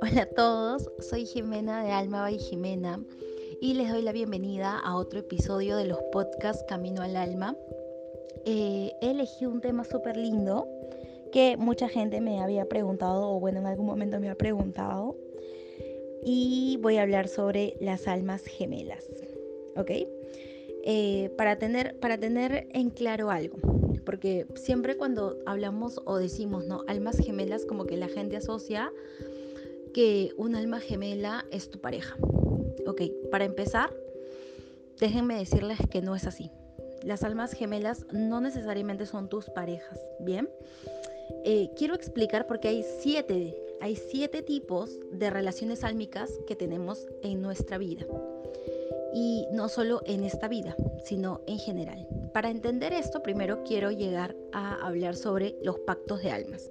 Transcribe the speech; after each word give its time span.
Hola 0.00 0.22
a 0.22 0.26
todos, 0.34 0.90
soy 1.00 1.26
Jimena 1.26 1.84
de 1.84 1.90
Alma 1.90 2.22
by 2.22 2.38
Jimena 2.38 3.04
y 3.60 3.74
les 3.74 3.90
doy 3.90 4.00
la 4.00 4.12
bienvenida 4.12 4.78
a 4.78 4.96
otro 4.96 5.18
episodio 5.20 5.76
de 5.76 5.84
los 5.84 5.98
podcasts 6.10 6.64
Camino 6.66 7.02
al 7.02 7.16
Alma. 7.16 7.54
Eh, 8.46 8.92
elegido 9.02 9.50
un 9.50 9.60
tema 9.60 9.84
súper 9.84 10.16
lindo 10.16 10.66
que 11.32 11.58
mucha 11.58 11.90
gente 11.90 12.22
me 12.22 12.40
había 12.40 12.64
preguntado 12.64 13.30
o 13.30 13.40
bueno 13.40 13.58
en 13.58 13.66
algún 13.66 13.84
momento 13.86 14.18
me 14.20 14.30
ha 14.30 14.36
preguntado 14.36 15.16
y 16.24 16.78
voy 16.80 16.96
a 16.96 17.02
hablar 17.02 17.28
sobre 17.28 17.76
las 17.80 18.08
almas 18.08 18.42
gemelas, 18.44 19.04
¿ok? 19.76 19.90
Eh, 20.84 21.30
para, 21.36 21.58
tener, 21.58 21.98
para 22.00 22.16
tener 22.16 22.68
en 22.72 22.88
claro 22.88 23.30
algo, 23.30 23.58
porque 24.08 24.46
siempre 24.54 24.96
cuando 24.96 25.36
hablamos 25.44 26.00
o 26.06 26.16
decimos, 26.16 26.64
¿no? 26.64 26.82
Almas 26.88 27.18
gemelas, 27.18 27.66
como 27.66 27.84
que 27.84 27.98
la 27.98 28.08
gente 28.08 28.38
asocia 28.38 28.90
que 29.92 30.32
un 30.38 30.54
alma 30.54 30.80
gemela 30.80 31.44
es 31.50 31.68
tu 31.68 31.78
pareja. 31.78 32.16
Ok, 32.86 33.02
para 33.30 33.44
empezar, 33.44 33.92
déjenme 34.98 35.36
decirles 35.36 35.76
que 35.90 36.00
no 36.00 36.16
es 36.16 36.26
así. 36.26 36.50
Las 37.02 37.22
almas 37.22 37.52
gemelas 37.52 38.06
no 38.10 38.40
necesariamente 38.40 39.04
son 39.04 39.28
tus 39.28 39.50
parejas, 39.50 40.00
¿bien? 40.20 40.48
Eh, 41.44 41.68
quiero 41.76 41.94
explicar 41.94 42.46
porque 42.46 42.68
hay 42.68 42.86
siete, 43.00 43.62
hay 43.82 43.94
siete 43.94 44.40
tipos 44.40 44.98
de 45.12 45.28
relaciones 45.28 45.84
álmicas 45.84 46.30
que 46.46 46.56
tenemos 46.56 47.06
en 47.22 47.42
nuestra 47.42 47.76
vida. 47.76 48.06
Y 49.20 49.48
no 49.50 49.68
solo 49.68 50.00
en 50.06 50.22
esta 50.22 50.46
vida, 50.46 50.76
sino 51.04 51.40
en 51.48 51.58
general. 51.58 52.06
Para 52.32 52.50
entender 52.50 52.92
esto, 52.92 53.20
primero 53.20 53.64
quiero 53.64 53.90
llegar 53.90 54.36
a 54.52 54.76
hablar 54.86 55.16
sobre 55.16 55.56
los 55.60 55.76
pactos 55.80 56.22
de 56.22 56.30
almas. 56.30 56.70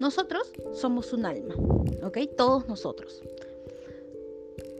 Nosotros 0.00 0.50
somos 0.72 1.12
un 1.12 1.24
alma, 1.24 1.54
¿ok? 2.02 2.18
Todos 2.36 2.66
nosotros. 2.66 3.22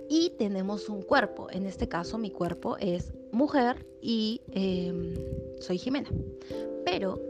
Y 0.09 0.31
tenemos 0.31 0.89
un 0.89 1.03
cuerpo. 1.03 1.47
En 1.53 1.67
este 1.67 1.87
caso, 1.87 2.19
mi 2.19 2.33
cuerpo 2.33 2.77
es 2.79 3.13
mujer 3.31 3.87
y 4.03 4.41
em, 4.51 5.15
soy 5.61 5.79
Jimena. 5.79 6.11
Pero 6.85 7.21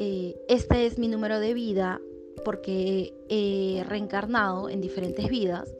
eh, 0.00 0.34
este 0.48 0.86
es 0.86 0.98
mi 0.98 1.06
número 1.06 1.38
de 1.38 1.54
vida 1.54 2.00
porque 2.44 3.14
he 3.28 3.84
reencarnado 3.84 4.68
en 4.68 4.80
diferentes 4.80 5.28
vidas. 5.28 5.72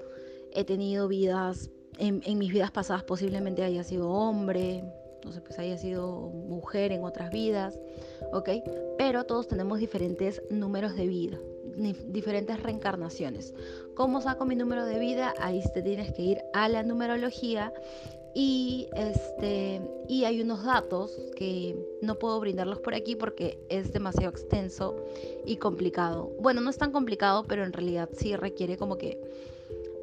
He 0.52 0.62
tenido 0.62 1.08
vidas, 1.08 1.71
en, 1.98 2.38
mis 2.38 2.52
vidas 2.52 2.70
pasadas 2.70 3.04
posiblemente 3.04 3.62
haya 3.62 3.84
sido 3.84 4.10
hombre, 4.10 4.84
no 5.24 5.32
sé, 5.32 5.40
pues 5.40 5.58
haya 5.58 5.78
sido 5.78 6.30
mujer 6.30 6.92
en 6.92 7.04
otras 7.04 7.30
vidas, 7.30 7.78
¿ok? 8.32 8.48
Pero 8.98 9.24
todos 9.24 9.48
tenemos 9.48 9.78
diferentes 9.78 10.42
números 10.50 10.96
de 10.96 11.06
vida, 11.06 11.38
diferentes 12.06 12.62
reencarnaciones. 12.62 13.54
¿Cómo 13.94 14.20
saco 14.20 14.44
mi 14.44 14.56
número 14.56 14.84
de 14.84 14.98
vida? 14.98 15.34
Ahí 15.40 15.62
te 15.74 15.82
tienes 15.82 16.12
que 16.12 16.22
ir 16.22 16.38
a 16.54 16.68
la 16.68 16.82
numerología 16.82 17.72
y, 18.34 18.88
este, 18.96 19.82
y 20.08 20.24
hay 20.24 20.40
unos 20.40 20.64
datos 20.64 21.20
que 21.36 21.76
no 22.00 22.18
puedo 22.18 22.40
brindarlos 22.40 22.80
por 22.80 22.94
aquí 22.94 23.14
porque 23.14 23.58
es 23.68 23.92
demasiado 23.92 24.30
extenso 24.30 24.96
y 25.44 25.56
complicado. 25.56 26.32
Bueno, 26.40 26.60
no 26.62 26.70
es 26.70 26.78
tan 26.78 26.92
complicado, 26.92 27.44
pero 27.46 27.64
en 27.64 27.72
realidad 27.72 28.08
sí 28.12 28.34
requiere 28.34 28.78
como 28.78 28.96
que 28.96 29.20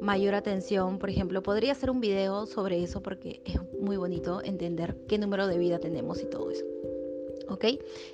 mayor 0.00 0.34
atención. 0.34 0.98
Por 0.98 1.10
ejemplo, 1.10 1.42
podría 1.42 1.72
hacer 1.72 1.90
un 1.90 2.00
video 2.00 2.46
sobre 2.46 2.82
eso 2.82 3.02
porque 3.02 3.42
es 3.44 3.60
muy 3.80 3.96
bonito 3.96 4.42
entender 4.42 4.96
qué 5.08 5.18
número 5.18 5.46
de 5.46 5.58
vida 5.58 5.78
tenemos 5.78 6.22
y 6.22 6.26
todo 6.26 6.50
eso. 6.50 6.64
¿Ok? 7.48 7.64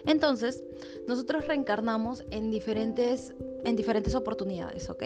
Entonces, 0.06 0.64
nosotros 1.06 1.46
reencarnamos 1.46 2.24
en 2.30 2.50
diferentes, 2.50 3.34
en 3.64 3.76
diferentes 3.76 4.14
oportunidades, 4.14 4.88
¿ok? 4.88 5.04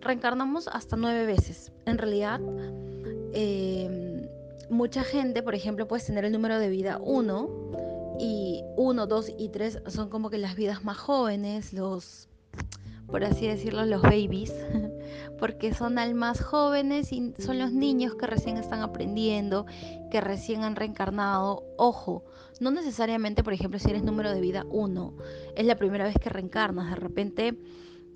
Reencarnamos 0.00 0.66
hasta 0.68 0.96
nueve 0.96 1.26
veces. 1.26 1.70
En 1.84 1.98
realidad, 1.98 2.40
em, 3.34 4.26
mucha 4.70 5.04
gente, 5.04 5.42
por 5.42 5.54
ejemplo, 5.54 5.86
puede 5.86 6.02
tener 6.02 6.24
el 6.24 6.32
número 6.32 6.58
de 6.58 6.70
vida 6.70 6.98
1 7.04 8.16
y 8.18 8.62
1, 8.76 9.06
2 9.06 9.32
y 9.36 9.48
3 9.50 9.82
son 9.88 10.08
como 10.08 10.30
que 10.30 10.38
las 10.38 10.56
vidas 10.56 10.82
más 10.84 10.96
jóvenes, 10.96 11.74
los 11.74 12.28
por 13.10 13.24
así 13.24 13.46
decirlo, 13.46 13.84
los 13.86 14.02
babies, 14.02 14.54
porque 15.40 15.72
son 15.74 15.98
almas 15.98 16.42
jóvenes 16.42 17.12
y 17.12 17.32
son 17.38 17.58
los 17.58 17.72
niños 17.72 18.14
que 18.14 18.26
recién 18.26 18.58
están 18.58 18.82
aprendiendo, 18.82 19.66
que 20.10 20.20
recién 20.20 20.62
han 20.62 20.76
reencarnado. 20.76 21.64
Ojo, 21.78 22.24
no 22.60 22.70
necesariamente, 22.70 23.42
por 23.42 23.54
ejemplo, 23.54 23.80
si 23.80 23.88
eres 23.88 24.04
número 24.04 24.30
de 24.32 24.40
vida 24.40 24.66
1, 24.70 25.14
es 25.56 25.66
la 25.66 25.76
primera 25.76 26.04
vez 26.04 26.14
que 26.20 26.28
reencarnas, 26.28 26.90
de 26.90 26.96
repente 26.96 27.58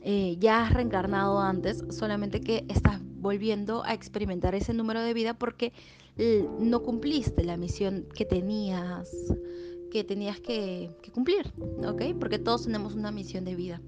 eh, 0.03 0.37
ya 0.39 0.62
has 0.62 0.75
reencarnado 0.75 1.41
antes, 1.41 1.83
solamente 1.89 2.43
que 2.43 2.67
estás 2.69 3.01
volviendo 3.03 3.83
a 3.85 3.95
experimentar 3.95 4.55
ese 4.55 4.75
número 4.75 5.01
de 5.01 5.15
vida 5.15 5.33
porque 5.33 5.73
no 6.61 6.83
cumpliste 6.83 7.43
la 7.43 7.56
misión 7.56 8.06
que 8.15 8.25
tenías 8.25 9.11
que 9.91 10.05
tenías 10.05 10.41
que, 10.41 10.91
que 11.03 11.11
cumplir, 11.11 11.53
¿ok? 11.87 12.03
Porque 12.19 12.39
todos 12.39 12.65
tenemos 12.65 12.95
una 12.95 13.12
misión 13.12 13.45
de 13.45 13.55
vida. 13.55 13.81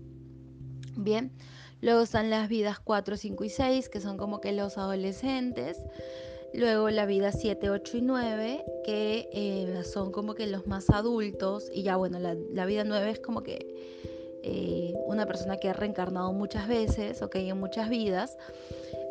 Bien, 0.96 1.32
luego 1.80 2.02
están 2.02 2.30
las 2.30 2.48
vidas 2.48 2.78
4, 2.80 3.16
5 3.16 3.44
y 3.44 3.50
6, 3.50 3.88
que 3.88 4.00
son 4.00 4.16
como 4.16 4.40
que 4.40 4.52
los 4.52 4.78
adolescentes. 4.78 5.80
Luego 6.52 6.88
la 6.90 7.06
vida 7.06 7.32
7, 7.32 7.70
8 7.70 7.96
y 7.98 8.02
9, 8.02 8.64
que 8.84 9.28
eh, 9.32 9.82
son 9.84 10.12
como 10.12 10.34
que 10.34 10.46
los 10.46 10.66
más 10.66 10.88
adultos. 10.90 11.68
Y 11.72 11.82
ya 11.82 11.96
bueno, 11.96 12.18
la, 12.18 12.66
vida 12.66 12.84
9 12.84 13.10
es 13.10 13.20
como 13.20 13.42
que 13.42 13.58
eh, 14.42 14.94
una 15.06 15.26
persona 15.26 15.58
que 15.58 15.68
ha 15.68 15.72
reencarnado 15.72 16.32
muchas 16.32 16.68
veces, 16.68 17.20
ok, 17.22 17.36
en 17.36 17.58
muchas 17.58 17.90
vidas. 17.90 18.36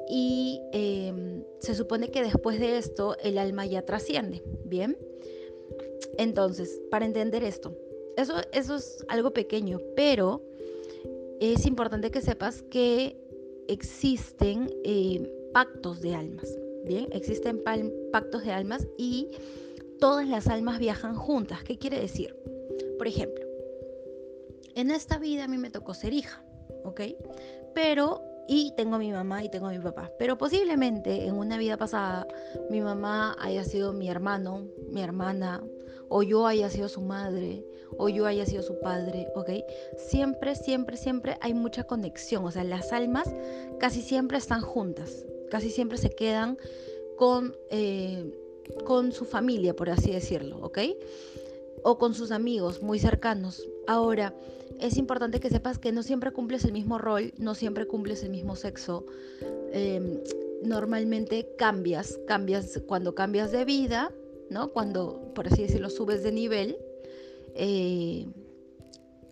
Y 0.10 0.62
em, 0.72 1.44
se 1.60 1.76
supone 1.76 2.10
que 2.10 2.24
después 2.24 2.60
de 2.60 2.78
esto 2.78 3.18
el 3.24 3.38
alma 3.38 3.66
ya 3.66 3.84
trasciende, 3.84 4.44
¿bien? 4.64 4.98
Entonces, 6.18 6.82
para 6.92 7.06
entender 7.06 7.44
esto, 7.44 7.76
eso, 8.18 8.36
eso 8.52 8.76
es 8.76 9.04
algo 9.08 9.32
pequeño, 9.32 9.80
pero 9.96 10.42
es 11.40 11.66
importante 11.66 12.12
que 12.12 12.22
sepas 12.22 12.62
que 12.64 13.18
existen 13.68 14.70
eh, 14.84 15.32
pactos 15.54 16.02
de 16.02 16.16
almas, 16.16 16.48
¿bien? 16.86 17.08
Existen 17.12 17.62
pactos 18.12 18.44
de 18.44 18.52
almas 18.52 18.88
y 18.98 19.32
todas 20.00 20.28
las 20.28 20.48
almas 20.48 20.80
viajan 20.80 21.16
juntas. 21.16 21.64
¿Qué 21.64 21.78
quiere 21.78 22.00
decir? 22.00 22.36
Por 22.98 23.08
ejemplo, 23.08 23.46
en 24.76 24.92
esta 24.92 25.18
vida 25.18 25.46
a 25.46 25.48
mí 25.48 25.58
me 25.58 25.70
tocó 25.70 25.94
ser 25.94 26.14
hija, 26.14 26.44
¿ok? 26.84 27.02
Pero, 27.74 28.22
y 28.48 28.74
tengo 28.76 28.96
a 28.96 29.00
mi 29.00 29.12
mamá 29.12 29.44
y 29.44 29.50
tengo 29.50 29.68
a 29.68 29.72
mi 29.72 29.80
papá, 29.80 30.12
pero 30.20 30.38
posiblemente 30.38 31.26
en 31.26 31.36
una 31.36 31.58
vida 31.58 31.78
pasada 31.78 32.28
mi 32.70 32.82
mamá 32.82 33.36
haya 33.40 33.64
sido 33.64 33.94
mi 33.94 34.10
hermano, 34.10 34.68
mi 34.90 35.02
hermana, 35.02 35.64
o 36.10 36.24
yo 36.24 36.46
haya 36.48 36.70
sido 36.70 36.90
su 36.90 37.02
madre, 37.02 37.66
o 37.98 38.10
yo 38.10 38.26
haya 38.26 38.46
sido 38.46 38.62
su 38.62 38.80
padre, 38.80 39.28
¿ok? 39.36 39.50
Siempre, 39.98 40.56
siempre, 40.56 40.98
siempre 40.98 41.38
hay 41.42 41.54
mucha 41.54 41.84
conexión, 41.86 42.46
o 42.46 42.52
sea, 42.52 42.64
las 42.64 42.92
almas 42.92 43.34
casi 43.80 44.02
siempre 44.02 44.38
están 44.38 44.62
juntas, 44.62 45.26
casi 45.50 45.70
siempre 45.70 45.98
se 45.98 46.10
quedan 46.10 46.58
con, 47.18 47.56
eh, 47.70 48.34
con 48.86 49.12
su 49.12 49.26
familia, 49.26 49.76
por 49.76 49.90
así 49.90 50.12
decirlo, 50.12 50.60
¿ok? 50.62 50.80
O 51.84 51.98
con 51.98 52.14
sus 52.14 52.32
amigos 52.32 52.82
muy 52.82 53.00
cercanos. 53.00 53.68
Ahora, 53.88 54.34
es 54.80 54.98
importante 54.98 55.40
que 55.40 55.50
sepas 55.50 55.78
que 55.78 55.92
no 55.92 56.04
siempre 56.04 56.32
cumples 56.32 56.66
el 56.66 56.74
mismo 56.74 56.98
rol, 56.98 57.34
no 57.38 57.56
siempre 57.56 57.88
cumples 57.88 58.24
el 58.24 58.30
mismo 58.30 58.56
sexo. 58.56 59.06
Em, 59.72 60.20
normalmente 60.64 61.48
cambias, 61.58 62.20
cambias 62.28 62.82
cuando 62.88 63.16
cambias 63.16 63.52
de 63.52 63.66
vida, 63.66 64.12
¿no? 64.50 64.72
Cuando, 64.72 65.32
por 65.34 65.48
así 65.48 65.64
decirlo, 65.64 65.90
subes 65.90 66.24
de 66.24 66.32
nivel, 66.32 66.78
eh, 67.56 68.28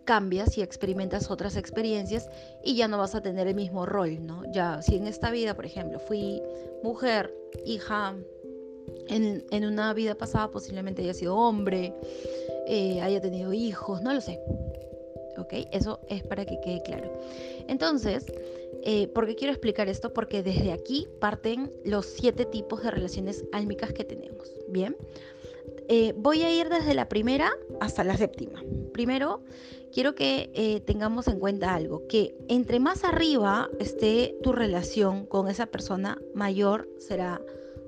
cambias 0.06 0.58
y 0.58 0.62
experimentas 0.62 1.32
otras 1.32 1.56
experiencias 1.56 2.30
y 2.64 2.76
ya 2.76 2.88
no 2.88 2.98
vas 2.98 3.16
a 3.16 3.22
tener 3.22 3.48
el 3.48 3.56
mismo 3.56 3.86
rol, 3.86 4.26
¿no? 4.26 4.44
Ya, 4.52 4.82
si 4.82 4.96
en 4.96 5.08
esta 5.08 5.32
vida, 5.32 5.56
por 5.56 5.66
ejemplo, 5.66 6.00
fui 6.00 6.42
mujer, 6.84 7.34
hija, 7.66 8.16
en, 9.08 9.66
una 9.66 9.94
vida 9.94 10.16
pasada 10.16 10.50
posiblemente 10.52 11.02
haya 11.02 11.14
sido 11.14 11.36
hombre, 11.36 11.94
eh, 12.68 13.02
haya 13.02 13.22
tenido 13.22 13.54
hijos, 13.54 14.02
no 14.02 14.14
lo 14.14 14.22
sé. 14.22 14.40
¿Ok? 15.38 15.54
Eso 15.72 16.00
es 16.10 16.24
para 16.24 16.46
que 16.46 16.60
quede 16.62 16.82
claro. 16.84 17.12
Entonces, 17.68 18.26
eh, 18.86 19.08
¿por 19.08 19.26
qué 19.26 19.36
quiero 19.36 19.54
explicar 19.54 19.88
esto? 19.88 20.14
Porque 20.14 20.44
desde 20.44 20.72
aquí 20.72 21.08
parten 21.20 21.72
los 21.86 22.06
siete 22.06 22.46
tipos 22.46 22.84
de 22.84 22.92
relaciones 22.92 23.46
álmicas 23.52 23.94
que 23.94 24.04
tenemos. 24.04 24.52
Bien. 24.68 24.96
Eh, 25.88 26.14
voy 26.18 26.44
a 26.44 26.54
ir 26.54 26.70
desde 26.70 26.94
la 26.94 27.10
primera 27.10 27.52
hasta 27.80 28.04
la 28.04 28.18
séptima. 28.18 28.64
Primero, 28.94 29.44
quiero 29.92 30.16
que 30.16 30.50
eh, 30.54 30.82
tengamos 30.82 31.28
en 31.28 31.40
cuenta 31.40 31.74
algo, 31.74 32.08
que 32.08 32.36
entre 32.48 32.80
más 32.80 33.04
arriba 33.04 33.70
esté 33.80 34.36
tu 34.44 34.52
relación 34.52 35.26
con 35.26 35.48
esa 35.48 35.66
persona, 35.66 36.20
mayor 36.34 36.90
será 37.00 37.42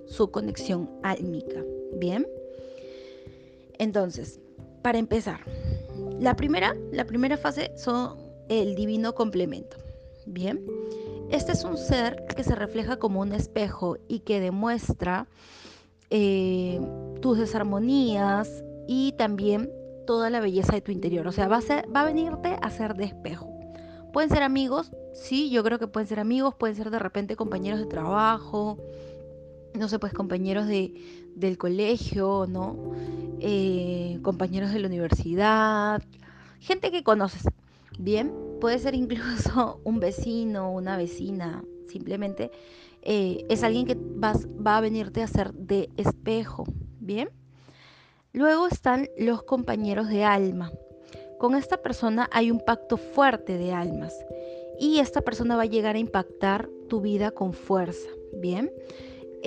su 0.05 0.31
conexión 0.31 0.89
álmica. 1.03 1.63
Bien. 1.93 2.27
Entonces, 3.77 4.39
para 4.81 4.97
empezar, 4.97 5.39
la 6.19 6.35
primera, 6.35 6.75
la 6.91 7.05
primera 7.05 7.37
fase 7.37 7.71
son 7.75 8.17
el 8.49 8.75
divino 8.75 9.15
complemento. 9.15 9.77
Bien, 10.25 10.65
este 11.29 11.51
es 11.51 11.63
un 11.63 11.77
ser 11.77 12.25
que 12.35 12.43
se 12.43 12.55
refleja 12.55 12.97
como 12.97 13.21
un 13.21 13.31
espejo 13.31 13.97
y 14.07 14.19
que 14.19 14.39
demuestra 14.39 15.27
eh, 16.09 16.79
tus 17.21 17.37
desarmonías 17.37 18.63
y 18.87 19.13
también 19.13 19.69
toda 20.05 20.29
la 20.29 20.39
belleza 20.39 20.73
de 20.73 20.81
tu 20.81 20.91
interior. 20.91 21.27
O 21.27 21.31
sea, 21.31 21.47
va 21.47 21.57
a, 21.57 21.91
va 21.91 22.01
a 22.01 22.05
venirte 22.05 22.57
a 22.61 22.69
ser 22.69 22.95
de 22.95 23.05
espejo. 23.05 23.51
Pueden 24.13 24.29
ser 24.29 24.43
amigos, 24.43 24.91
sí, 25.13 25.49
yo 25.49 25.63
creo 25.63 25.77
que 25.77 25.87
pueden 25.87 26.07
ser 26.07 26.19
amigos, 26.19 26.55
pueden 26.55 26.75
ser 26.75 26.89
de 26.89 26.99
repente 26.99 27.35
compañeros 27.35 27.79
de 27.79 27.85
trabajo, 27.85 28.77
no 29.73 29.89
sé, 29.89 29.99
pues 29.99 30.13
compañeros 30.13 30.67
de, 30.67 30.93
del 31.35 31.57
colegio, 31.57 32.45
¿no? 32.47 32.93
Eh, 33.41 34.19
compañeros 34.21 34.71
de 34.71 34.79
la 34.79 34.87
universidad, 34.87 36.01
gente 36.59 36.91
que 36.91 37.03
conoces. 37.03 37.43
Bien, 37.97 38.33
puede 38.59 38.79
ser 38.79 38.95
incluso 38.95 39.79
un 39.83 39.99
vecino, 39.99 40.71
una 40.71 40.97
vecina, 40.97 41.63
simplemente 41.87 42.51
eh, 43.01 43.45
es 43.49 43.63
alguien 43.63 43.85
que 43.85 43.95
vas, 43.97 44.47
va 44.47 44.77
a 44.77 44.81
venirte 44.81 45.21
a 45.21 45.25
hacer 45.25 45.53
de 45.53 45.89
espejo. 45.95 46.65
Bien. 46.99 47.29
Luego 48.33 48.67
están 48.67 49.07
los 49.17 49.43
compañeros 49.43 50.09
de 50.09 50.23
alma. 50.23 50.71
Con 51.37 51.55
esta 51.55 51.77
persona 51.77 52.27
hay 52.31 52.49
un 52.51 52.59
pacto 52.59 52.97
fuerte 52.97 53.57
de 53.57 53.71
almas 53.71 54.13
y 54.79 54.99
esta 54.99 55.21
persona 55.21 55.55
va 55.55 55.63
a 55.63 55.67
llegar 55.67 55.95
a 55.95 55.99
impactar 55.99 56.67
tu 56.89 56.99
vida 56.99 57.31
con 57.31 57.53
fuerza. 57.53 58.09
Bien. 58.37 58.71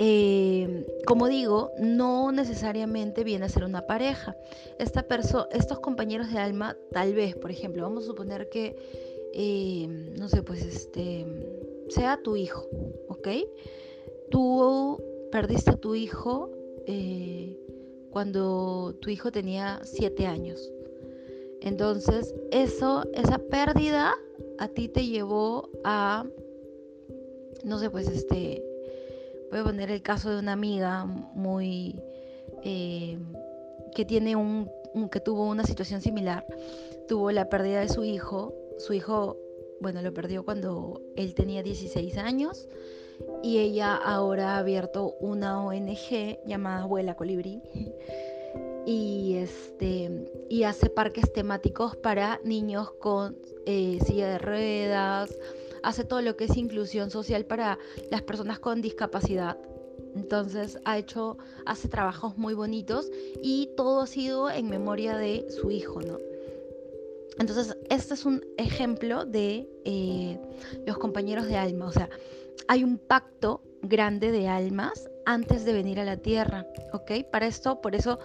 Eh, 0.01 0.87
como 1.05 1.27
digo, 1.27 1.73
no 1.77 2.31
necesariamente 2.31 3.25
viene 3.25 3.45
a 3.45 3.49
ser 3.49 3.65
una 3.65 3.85
pareja. 3.85 4.33
Esta 4.79 5.05
estos 5.51 5.79
compañeros 5.81 6.31
de 6.31 6.39
alma, 6.39 6.77
tal 6.93 7.13
vez, 7.13 7.35
por 7.35 7.51
ejemplo, 7.51 7.83
vamos 7.83 8.05
a 8.05 8.07
suponer 8.07 8.47
que, 8.47 8.77
eh, 9.33 9.87
no 10.17 10.29
sé, 10.29 10.41
pues 10.41 10.63
este, 10.63 11.25
sea 11.89 12.17
tu 12.23 12.37
hijo, 12.37 12.65
¿ok? 13.09 13.27
Tú 14.31 15.03
perdiste 15.33 15.71
a 15.71 15.75
tu 15.75 15.95
hijo 15.95 16.49
eh, 16.85 17.59
cuando 18.09 18.95
tu 19.01 19.09
hijo 19.09 19.33
tenía 19.33 19.81
siete 19.83 20.27
años. 20.27 20.71
Entonces, 21.59 22.33
eso, 22.51 23.03
esa 23.13 23.37
pérdida 23.37 24.15
a 24.59 24.69
ti 24.69 24.87
te 24.87 25.05
llevó 25.07 25.69
a, 25.83 26.25
no 27.65 27.79
sé, 27.79 27.89
pues 27.89 28.07
este, 28.07 28.63
voy 29.49 29.59
a 29.59 29.63
poner 29.63 29.91
el 29.91 30.01
caso 30.01 30.29
de 30.29 30.39
una 30.39 30.53
amiga 30.53 31.05
muy 31.05 32.01
eh, 32.63 33.17
que 33.95 34.05
tiene 34.05 34.35
un, 34.35 34.69
que 35.11 35.19
tuvo 35.19 35.47
una 35.47 35.63
situación 35.63 36.01
similar. 36.01 36.45
Tuvo 37.07 37.31
la 37.31 37.49
pérdida 37.49 37.81
de 37.81 37.89
su 37.89 38.03
hijo. 38.03 38.53
Su 38.77 38.93
hijo 38.93 39.37
bueno 39.81 40.01
lo 40.01 40.13
perdió 40.13 40.43
cuando 40.43 41.01
él 41.15 41.33
tenía 41.33 41.63
16 41.63 42.17
años. 42.17 42.67
Y 43.43 43.57
ella 43.57 43.95
ahora 43.95 44.55
ha 44.55 44.57
abierto 44.59 45.15
una 45.19 45.63
ONG 45.63 46.39
llamada 46.45 46.83
Abuela 46.83 47.15
Colibrí. 47.15 47.61
Y 48.85 49.35
este 49.35 50.09
y 50.49 50.63
hace 50.63 50.89
parques 50.89 51.31
temáticos 51.31 51.95
para 51.97 52.39
niños 52.43 52.89
con 52.93 53.37
eh, 53.67 53.99
silla 54.03 54.29
de 54.29 54.37
ruedas 54.39 55.37
hace 55.83 56.03
todo 56.03 56.21
lo 56.21 56.35
que 56.35 56.45
es 56.45 56.57
inclusión 56.57 57.11
social 57.11 57.45
para 57.45 57.77
las 58.11 58.21
personas 58.21 58.59
con 58.59 58.81
discapacidad. 58.81 59.57
Entonces 60.15 60.79
ha 60.85 60.97
hecho, 60.97 61.37
hace 61.65 61.87
trabajos 61.87 62.37
muy 62.37 62.53
bonitos 62.53 63.11
y 63.41 63.69
todo 63.75 64.01
ha 64.01 64.07
sido 64.07 64.49
en 64.49 64.69
memoria 64.69 65.15
de 65.17 65.45
su 65.49 65.71
hijo, 65.71 66.01
¿no? 66.01 66.17
Entonces, 67.37 67.77
este 67.89 68.15
es 68.15 68.25
un 68.25 68.43
ejemplo 68.57 69.25
de 69.25 69.69
eh, 69.85 70.37
los 70.85 70.97
compañeros 70.97 71.47
de 71.47 71.55
alma. 71.55 71.87
O 71.87 71.91
sea, 71.91 72.09
hay 72.67 72.83
un 72.83 72.97
pacto 72.97 73.61
grande 73.81 74.31
de 74.31 74.49
almas 74.49 75.09
antes 75.25 75.63
de 75.63 75.71
venir 75.71 75.99
a 76.01 76.05
la 76.05 76.17
tierra, 76.17 76.67
¿ok? 76.91 77.11
Para 77.31 77.47
esto, 77.47 77.79
por 77.81 77.95
eso 77.95 78.19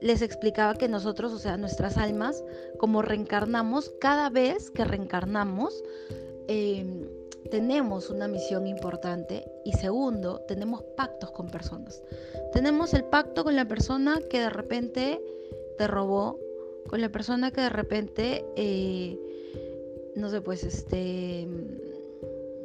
les 0.00 0.20
explicaba 0.20 0.74
que 0.74 0.88
nosotros, 0.88 1.32
o 1.32 1.38
sea, 1.38 1.56
nuestras 1.56 1.96
almas, 1.96 2.42
como 2.78 3.02
reencarnamos, 3.02 3.92
cada 4.00 4.30
vez 4.30 4.70
que 4.70 4.84
reencarnamos, 4.84 5.82
Em, 6.48 7.08
tenemos 7.50 8.10
una 8.10 8.28
misión 8.28 8.66
importante 8.66 9.44
y 9.64 9.72
segundo, 9.72 10.40
tenemos 10.48 10.82
pactos 10.96 11.30
con 11.30 11.48
personas. 11.48 12.02
Tenemos 12.52 12.94
el 12.94 13.04
pacto 13.04 13.44
con 13.44 13.56
la 13.56 13.66
persona 13.66 14.20
que 14.28 14.40
de 14.40 14.50
repente 14.50 15.20
te 15.78 15.86
robó, 15.86 16.38
con 16.88 17.00
la 17.00 17.08
persona 17.10 17.50
que 17.50 17.60
de 17.60 17.68
repente, 17.68 18.44
eh, 18.56 19.18
no 20.16 20.30
sé, 20.30 20.40
pues 20.40 20.64
este, 20.64 21.46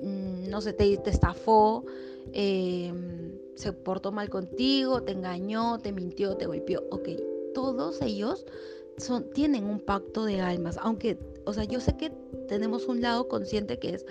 mm, 0.02 0.50
no 0.50 0.62
sé, 0.62 0.74
te, 0.74 0.94
estafó, 1.10 1.86
em, 2.34 3.38
se 3.56 3.74
portó 3.74 4.12
mal 4.12 4.30
contigo, 4.30 5.04
te 5.04 5.12
engañó, 5.12 5.80
te 5.80 5.92
mintió, 5.92 6.38
te 6.38 6.46
golpeó. 6.46 6.84
Ok, 6.90 7.10
todos 7.54 8.02
ellos 8.02 8.46
tienen 9.34 9.66
un 9.66 9.80
pacto 9.80 10.26
de 10.26 10.42
almas, 10.42 10.78
aunque, 10.82 11.18
o 11.46 11.54
sea, 11.54 11.64
yo 11.64 11.80
sé 11.80 11.98
que 11.98 12.12
tenemos 12.48 12.88
un 12.88 13.02
lado 13.02 13.28
consciente 13.28 13.80
que 13.80 13.96
es 13.96 14.06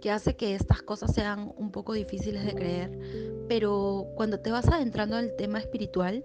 que 0.00 0.10
hace 0.10 0.34
que 0.34 0.54
estas 0.54 0.82
cosas 0.82 1.14
sean 1.14 1.52
un 1.56 1.70
poco 1.70 1.92
difíciles 1.92 2.44
de 2.44 2.54
creer, 2.54 3.44
pero 3.48 4.06
cuando 4.16 4.40
te 4.40 4.50
vas 4.50 4.66
adentrando 4.68 5.16
al 5.16 5.36
tema 5.36 5.58
espiritual, 5.58 6.24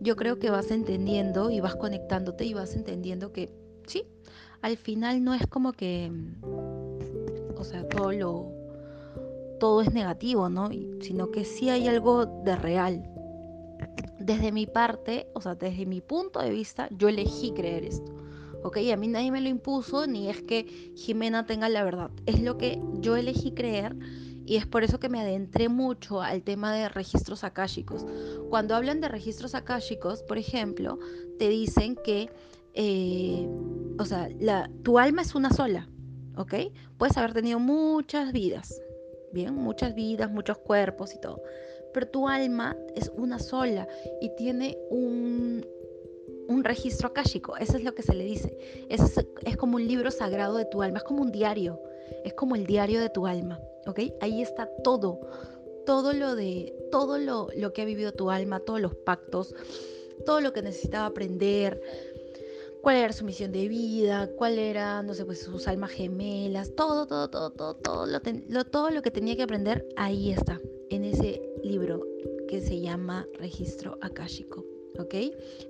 yo 0.00 0.16
creo 0.16 0.38
que 0.38 0.50
vas 0.50 0.70
entendiendo 0.70 1.50
y 1.50 1.60
vas 1.60 1.76
conectándote 1.76 2.44
y 2.44 2.54
vas 2.54 2.74
entendiendo 2.76 3.32
que 3.32 3.50
sí, 3.86 4.04
al 4.62 4.76
final 4.76 5.24
no 5.24 5.34
es 5.34 5.46
como 5.46 5.72
que, 5.72 6.12
o 7.56 7.64
sea, 7.64 7.86
todo 7.88 8.12
lo, 8.12 8.52
todo 9.58 9.80
es 9.80 9.92
negativo, 9.92 10.48
¿no? 10.48 10.70
Sino 11.00 11.30
que 11.30 11.44
sí 11.44 11.70
hay 11.70 11.88
algo 11.88 12.26
de 12.26 12.56
real. 12.56 13.15
Desde 14.26 14.50
mi 14.50 14.66
parte, 14.66 15.28
o 15.34 15.40
sea, 15.40 15.54
desde 15.54 15.86
mi 15.86 16.00
punto 16.00 16.40
de 16.40 16.50
vista, 16.50 16.88
yo 16.90 17.08
elegí 17.08 17.52
creer 17.52 17.84
esto. 17.84 18.12
¿ok? 18.64 18.78
A 18.92 18.96
mí 18.96 19.06
nadie 19.06 19.30
me 19.30 19.40
lo 19.40 19.48
impuso, 19.48 20.08
ni 20.08 20.28
es 20.28 20.42
que 20.42 20.64
Jimena 20.96 21.46
tenga 21.46 21.68
la 21.68 21.84
verdad. 21.84 22.10
Es 22.26 22.42
lo 22.42 22.58
que 22.58 22.82
yo 22.94 23.16
elegí 23.16 23.52
creer 23.52 23.94
y 24.44 24.56
es 24.56 24.66
por 24.66 24.82
eso 24.82 24.98
que 24.98 25.08
me 25.08 25.20
adentré 25.20 25.68
mucho 25.68 26.20
al 26.20 26.42
tema 26.42 26.74
de 26.74 26.88
registros 26.88 27.44
akáshicos. 27.44 28.04
Cuando 28.50 28.74
hablan 28.74 29.00
de 29.00 29.08
registros 29.08 29.54
akáshicos, 29.54 30.22
por 30.24 30.38
ejemplo, 30.38 30.98
te 31.38 31.48
dicen 31.48 31.96
que, 32.04 32.30
eh, 32.74 33.48
o 33.98 34.04
sea, 34.04 34.28
tu 34.82 34.98
alma 34.98 35.22
es 35.22 35.36
una 35.36 35.50
sola, 35.50 35.88
¿ok? 36.36 36.54
Puedes 36.98 37.16
haber 37.16 37.34
tenido 37.34 37.60
muchas 37.60 38.32
vidas, 38.32 38.80
bien, 39.32 39.54
muchas 39.54 39.94
vidas, 39.94 40.30
muchos 40.30 40.58
cuerpos 40.58 41.14
y 41.14 41.20
todo, 41.20 41.40
pero 41.96 42.08
tu 42.08 42.28
alma 42.28 42.76
es 42.94 43.10
una 43.16 43.38
sola 43.38 43.88
y 44.20 44.28
tiene 44.36 44.76
un, 44.90 45.66
un 46.46 46.62
registro 46.62 47.08
akáshico, 47.08 47.56
eso 47.56 47.78
es 47.78 47.84
lo 47.84 47.94
que 47.94 48.02
se 48.02 48.12
le 48.12 48.24
dice. 48.24 48.58
Es, 48.90 49.00
es 49.46 49.56
como 49.56 49.76
un 49.76 49.88
libro 49.88 50.10
sagrado 50.10 50.58
de 50.58 50.66
tu 50.66 50.82
alma, 50.82 50.98
es 50.98 51.04
como 51.04 51.22
un 51.22 51.32
diario, 51.32 51.80
es 52.22 52.34
como 52.34 52.54
el 52.54 52.66
diario 52.66 53.00
de 53.00 53.08
tu 53.08 53.26
alma, 53.26 53.58
¿ok? 53.86 54.00
Ahí 54.20 54.42
está 54.42 54.68
todo, 54.84 55.20
todo 55.86 56.12
lo 56.12 56.34
de, 56.34 56.76
todo 56.90 57.16
lo, 57.16 57.48
lo 57.56 57.72
que 57.72 57.80
ha 57.80 57.86
vivido 57.86 58.12
tu 58.12 58.30
alma, 58.30 58.60
todos 58.60 58.82
los 58.82 58.94
pactos, 58.94 59.54
todo 60.26 60.42
lo 60.42 60.52
que 60.52 60.60
necesitaba 60.60 61.06
aprender, 61.06 61.80
cuál 62.82 62.96
era 62.96 63.12
su 63.14 63.24
misión 63.24 63.52
de 63.52 63.68
vida, 63.68 64.28
cuál 64.36 64.58
era, 64.58 65.02
no 65.02 65.14
sé, 65.14 65.24
pues 65.24 65.40
sus 65.40 65.66
almas 65.66 65.92
gemelas, 65.92 66.74
todo, 66.76 67.06
todo, 67.06 67.30
todo, 67.30 67.52
todo, 67.52 67.74
todo 67.74 68.04
lo, 68.04 68.64
todo 68.66 68.90
lo 68.90 69.00
que 69.00 69.10
tenía 69.10 69.34
que 69.34 69.44
aprender, 69.44 69.88
ahí 69.96 70.30
está, 70.30 70.60
en 70.90 71.04
ese 71.04 71.42
libro 71.62 72.04
que 72.48 72.60
se 72.60 72.80
llama 72.80 73.26
Registro 73.38 73.98
Akáshico. 74.00 74.64
¿ok? 74.98 75.14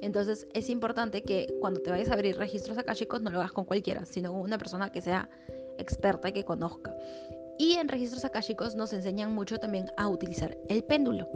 Entonces 0.00 0.46
es 0.52 0.70
importante 0.70 1.22
que 1.22 1.54
cuando 1.60 1.80
te 1.80 1.90
vayas 1.90 2.10
a 2.10 2.14
abrir 2.14 2.36
registros 2.36 2.78
akáshicos 2.78 3.22
no 3.22 3.30
lo 3.30 3.38
hagas 3.38 3.52
con 3.52 3.64
cualquiera, 3.64 4.04
sino 4.04 4.32
con 4.32 4.40
una 4.40 4.58
persona 4.58 4.90
que 4.90 5.00
sea 5.00 5.28
experta 5.78 6.28
y 6.28 6.32
que 6.32 6.44
conozca. 6.44 6.94
Y 7.58 7.74
en 7.74 7.88
registros 7.88 8.24
akáshicos 8.24 8.74
nos 8.74 8.92
enseñan 8.92 9.34
mucho 9.34 9.58
también 9.58 9.90
a 9.96 10.08
utilizar 10.08 10.56
el 10.68 10.84
péndulo. 10.84 11.28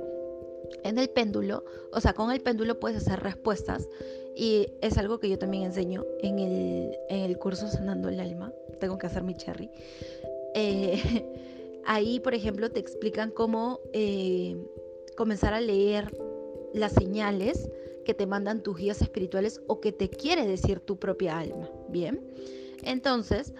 En 0.84 0.98
el 0.98 1.08
péndulo, 1.10 1.64
o 1.92 2.00
sea, 2.00 2.12
con 2.12 2.30
el 2.30 2.40
péndulo 2.40 2.78
puedes 2.78 2.98
hacer 2.98 3.20
respuestas 3.20 3.88
y 4.36 4.68
es 4.82 4.96
algo 4.98 5.18
que 5.18 5.28
yo 5.28 5.38
también 5.38 5.64
enseño 5.64 6.04
en 6.20 6.38
el, 6.38 6.96
en 7.08 7.20
el 7.22 7.38
curso 7.38 7.66
Sanando 7.68 8.08
el 8.08 8.20
Alma. 8.20 8.52
Tengo 8.78 8.96
que 8.98 9.06
hacer 9.06 9.22
mi 9.22 9.34
cherry. 9.34 9.70
Eh, 10.54 11.26
ahí, 11.84 12.20
por 12.20 12.34
ejemplo, 12.34 12.70
te 12.70 12.80
explican 12.80 13.30
cómo 13.30 13.80
eh, 13.92 14.56
comenzar 15.16 15.54
a 15.54 15.60
leer 15.60 16.16
las 16.72 16.92
señales 16.92 17.68
que 18.04 18.14
te 18.14 18.26
mandan 18.26 18.62
tus 18.62 18.76
guías 18.76 19.02
espirituales 19.02 19.60
o 19.66 19.80
que 19.80 19.92
te 19.92 20.08
quiere 20.08 20.46
decir 20.46 20.80
tu 20.80 20.98
propia 20.98 21.38
alma. 21.38 21.70
Bien, 21.88 22.20
entonces, 22.82 23.52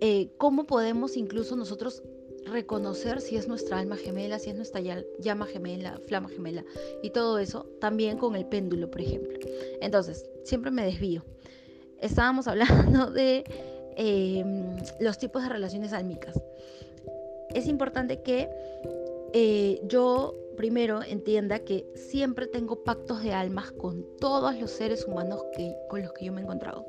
eh, 0.00 0.30
¿cómo 0.36 0.66
podemos 0.66 1.16
incluso 1.16 1.56
nosotros 1.56 2.02
reconocer 2.48 3.20
si 3.20 3.36
es 3.36 3.48
nuestra 3.48 3.78
alma 3.78 3.96
gemela, 3.96 4.38
si 4.38 4.50
es 4.50 4.56
nuestra 4.56 4.80
llama 5.18 5.46
gemela, 5.46 6.00
flama 6.06 6.28
gemela 6.28 6.64
y 7.02 7.10
todo 7.10 7.38
eso, 7.38 7.66
también 7.80 8.18
con 8.18 8.34
el 8.36 8.46
péndulo, 8.46 8.90
por 8.90 9.00
ejemplo. 9.00 9.38
Entonces, 9.80 10.28
siempre 10.44 10.70
me 10.70 10.84
desvío. 10.84 11.24
estábamos 12.00 12.48
hablando 12.48 13.10
de 13.10 13.44
em, 13.96 14.76
los 15.00 15.18
tipos 15.18 15.42
de 15.42 15.48
relaciones 15.48 15.92
álmicas. 15.92 16.40
Es 17.54 17.66
importante 17.66 18.22
que 18.22 18.48
eh, 19.32 19.80
yo 19.84 20.34
primero 20.56 21.02
entienda 21.02 21.60
que 21.60 21.86
siempre 21.94 22.46
tengo 22.46 22.82
pactos 22.82 23.22
de 23.22 23.32
almas 23.32 23.70
con 23.72 24.04
todos 24.18 24.58
los 24.58 24.70
seres 24.70 25.06
humanos 25.06 25.40
que, 25.56 25.74
con 25.88 26.02
los 26.02 26.12
que 26.12 26.24
yo 26.24 26.32
me 26.32 26.40
he 26.40 26.44
encontrado. 26.44 26.84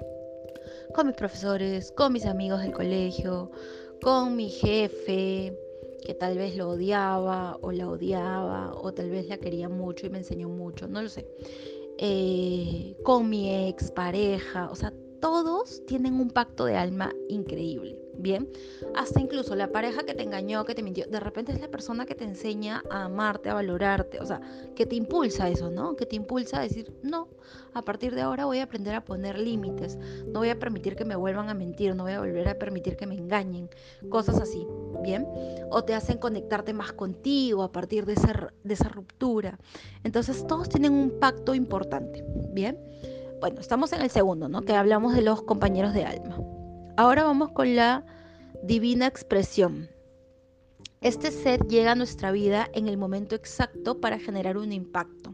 Con 0.93 1.07
mis 1.07 1.15
profesores, 1.15 1.91
con 1.91 2.13
mis 2.13 2.25
amigos 2.25 2.61
del 2.61 2.71
colegio, 2.71 3.51
con 4.01 4.35
mi 4.35 4.49
jefe, 4.49 5.55
que 6.03 6.13
tal 6.15 6.37
vez 6.37 6.55
lo 6.55 6.69
odiaba 6.69 7.57
o 7.61 7.71
la 7.71 7.87
odiaba, 7.87 8.73
o 8.73 8.91
tal 8.93 9.11
vez 9.11 9.27
la 9.27 9.37
quería 9.37 9.69
mucho 9.69 10.07
y 10.07 10.09
me 10.09 10.19
enseñó 10.19 10.49
mucho, 10.49 10.87
no 10.87 11.01
lo 11.01 11.09
sé. 11.09 11.27
Eh, 11.99 12.95
con 13.03 13.29
mi 13.29 13.67
ex 13.67 13.91
pareja, 13.91 14.69
o 14.71 14.75
sea, 14.75 14.93
todos 15.19 15.85
tienen 15.85 16.15
un 16.15 16.31
pacto 16.31 16.65
de 16.65 16.75
alma 16.75 17.13
increíble. 17.27 17.98
Bien, 18.21 18.49
hasta 18.95 19.21
incluso 19.21 19.55
la 19.55 19.71
pareja 19.71 20.03
que 20.03 20.13
te 20.13 20.23
engañó, 20.23 20.65
que 20.65 20.75
te 20.75 20.83
mintió, 20.83 21.05
de 21.07 21.21
repente 21.21 21.53
es 21.53 21.61
la 21.61 21.69
persona 21.69 22.05
que 22.05 22.15
te 22.15 22.25
enseña 22.25 22.83
a 22.89 23.05
amarte, 23.05 23.47
a 23.47 23.53
valorarte, 23.53 24.19
o 24.19 24.25
sea, 24.25 24.41
que 24.75 24.85
te 24.85 24.95
impulsa 24.95 25.47
eso, 25.47 25.71
¿no? 25.71 25.95
Que 25.95 26.05
te 26.05 26.17
impulsa 26.17 26.59
a 26.59 26.63
decir, 26.63 26.93
no, 27.01 27.29
a 27.73 27.81
partir 27.81 28.13
de 28.13 28.19
ahora 28.19 28.43
voy 28.43 28.59
a 28.59 28.63
aprender 28.63 28.93
a 28.93 29.05
poner 29.05 29.39
límites, 29.39 29.97
no 30.27 30.39
voy 30.39 30.49
a 30.49 30.59
permitir 30.59 30.97
que 30.97 31.05
me 31.05 31.15
vuelvan 31.15 31.47
a 31.47 31.53
mentir, 31.53 31.95
no 31.95 32.03
voy 32.03 32.11
a 32.11 32.19
volver 32.19 32.49
a 32.49 32.59
permitir 32.59 32.97
que 32.97 33.07
me 33.07 33.15
engañen, 33.15 33.69
cosas 34.09 34.41
así, 34.41 34.67
¿bien? 35.01 35.25
O 35.71 35.85
te 35.85 35.93
hacen 35.93 36.17
conectarte 36.17 36.73
más 36.73 36.91
contigo 36.91 37.63
a 37.63 37.71
partir 37.71 38.05
de 38.05 38.13
esa, 38.13 38.51
de 38.65 38.73
esa 38.73 38.89
ruptura. 38.89 39.57
Entonces, 40.03 40.45
todos 40.45 40.67
tienen 40.67 40.91
un 40.91 41.21
pacto 41.21 41.55
importante, 41.55 42.21
¿bien? 42.51 42.77
Bueno, 43.39 43.61
estamos 43.61 43.93
en 43.93 44.01
el 44.01 44.09
segundo, 44.09 44.49
¿no? 44.49 44.63
Que 44.63 44.73
hablamos 44.73 45.15
de 45.15 45.21
los 45.21 45.41
compañeros 45.43 45.93
de 45.93 46.03
alma. 46.03 46.58
Ahora 46.99 47.23
vamos 47.23 47.51
con 47.51 47.77
la 47.77 48.03
divina 48.61 49.07
expresión. 49.07 49.87
Este 50.99 51.31
ser 51.31 51.65
llega 51.65 51.93
a 51.93 51.95
nuestra 51.95 52.33
vida 52.33 52.67
en 52.73 52.89
el 52.89 52.97
momento 52.97 53.35
exacto 53.35 54.01
para 54.01 54.19
generar 54.19 54.57
un 54.57 54.73
impacto. 54.73 55.33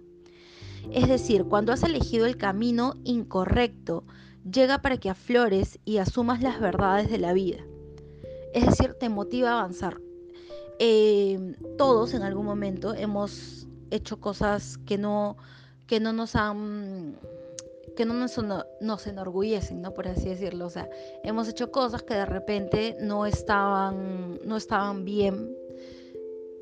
Es 0.92 1.08
decir, 1.08 1.46
cuando 1.46 1.74
has 1.74 1.82
elegido 1.82 2.28
el 2.28 2.38
camino 2.38 2.94
incorrecto, 3.04 4.04
llega 4.48 4.84
para 4.84 4.98
que 4.98 5.10
aflores 5.10 5.80
y 5.86 5.98
asumas 5.98 6.44
las 6.44 6.60
verdades 6.60 7.10
de 7.10 7.18
la 7.18 7.34
vida. 7.34 7.66
Es 8.54 8.68
decir, 8.68 8.94
te 8.94 9.10
motiva 9.10 9.50
a 9.50 9.60
avanzar. 9.62 10.00
Eh, 10.78 11.56
todos 11.80 12.14
en 12.14 12.22
algún 12.22 12.46
momento 12.46 12.94
hemos 12.94 13.66
hecho 13.90 14.20
cosas 14.20 14.78
que 14.86 15.00
no, 15.00 15.36
que 15.88 16.00
no 16.00 16.14
nos 16.14 16.36
han 16.36 17.18
que 17.96 18.06
no 18.06 18.14
nos, 18.14 19.08
enorgullecen, 19.08 19.82
¿no? 19.82 19.94
Por 19.94 20.08
así 20.08 20.30
decirlo. 20.30 20.66
O 20.66 20.70
sea, 20.70 20.90
hemos 21.24 21.48
hecho 21.48 21.72
cosas 21.72 22.04
que 22.04 22.14
de 22.14 22.26
repente 22.26 22.96
no 23.00 23.26
estaban, 23.26 24.40
no 24.44 24.58
estaban 24.58 25.06
bien. 25.06 25.56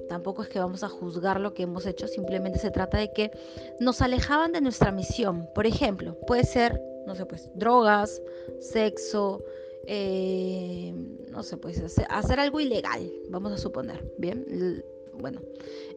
Tampoco 0.08 0.44
es 0.44 0.50
que 0.50 0.60
vamos 0.60 0.84
a 0.84 0.90
juzgar 0.90 1.40
lo 1.40 1.54
que 1.54 1.64
hemos 1.64 1.86
hecho, 1.86 2.08
simplemente 2.08 2.60
se 2.60 2.72
trata 2.72 2.98
de 2.98 3.14
que 3.14 3.32
nos 3.80 4.02
alejaban 4.02 4.52
de 4.52 4.62
nuestra 4.62 4.92
misión. 4.92 5.48
Por 5.54 5.66
ejemplo, 5.66 6.18
puede 6.28 6.44
ser, 6.44 6.82
no 7.06 7.16
sé, 7.16 7.26
pues 7.26 7.50
drogas, 7.56 8.22
sexo, 8.60 9.44
eh, 9.86 10.94
no 11.30 11.44
sé, 11.44 11.58
pues 11.58 11.82
hacer 12.10 12.40
algo 12.40 12.60
ilegal, 12.60 13.12
vamos 13.30 13.54
a 13.54 13.58
suponer, 13.58 14.04
¿bien? 14.18 14.84
Bueno, 15.14 15.42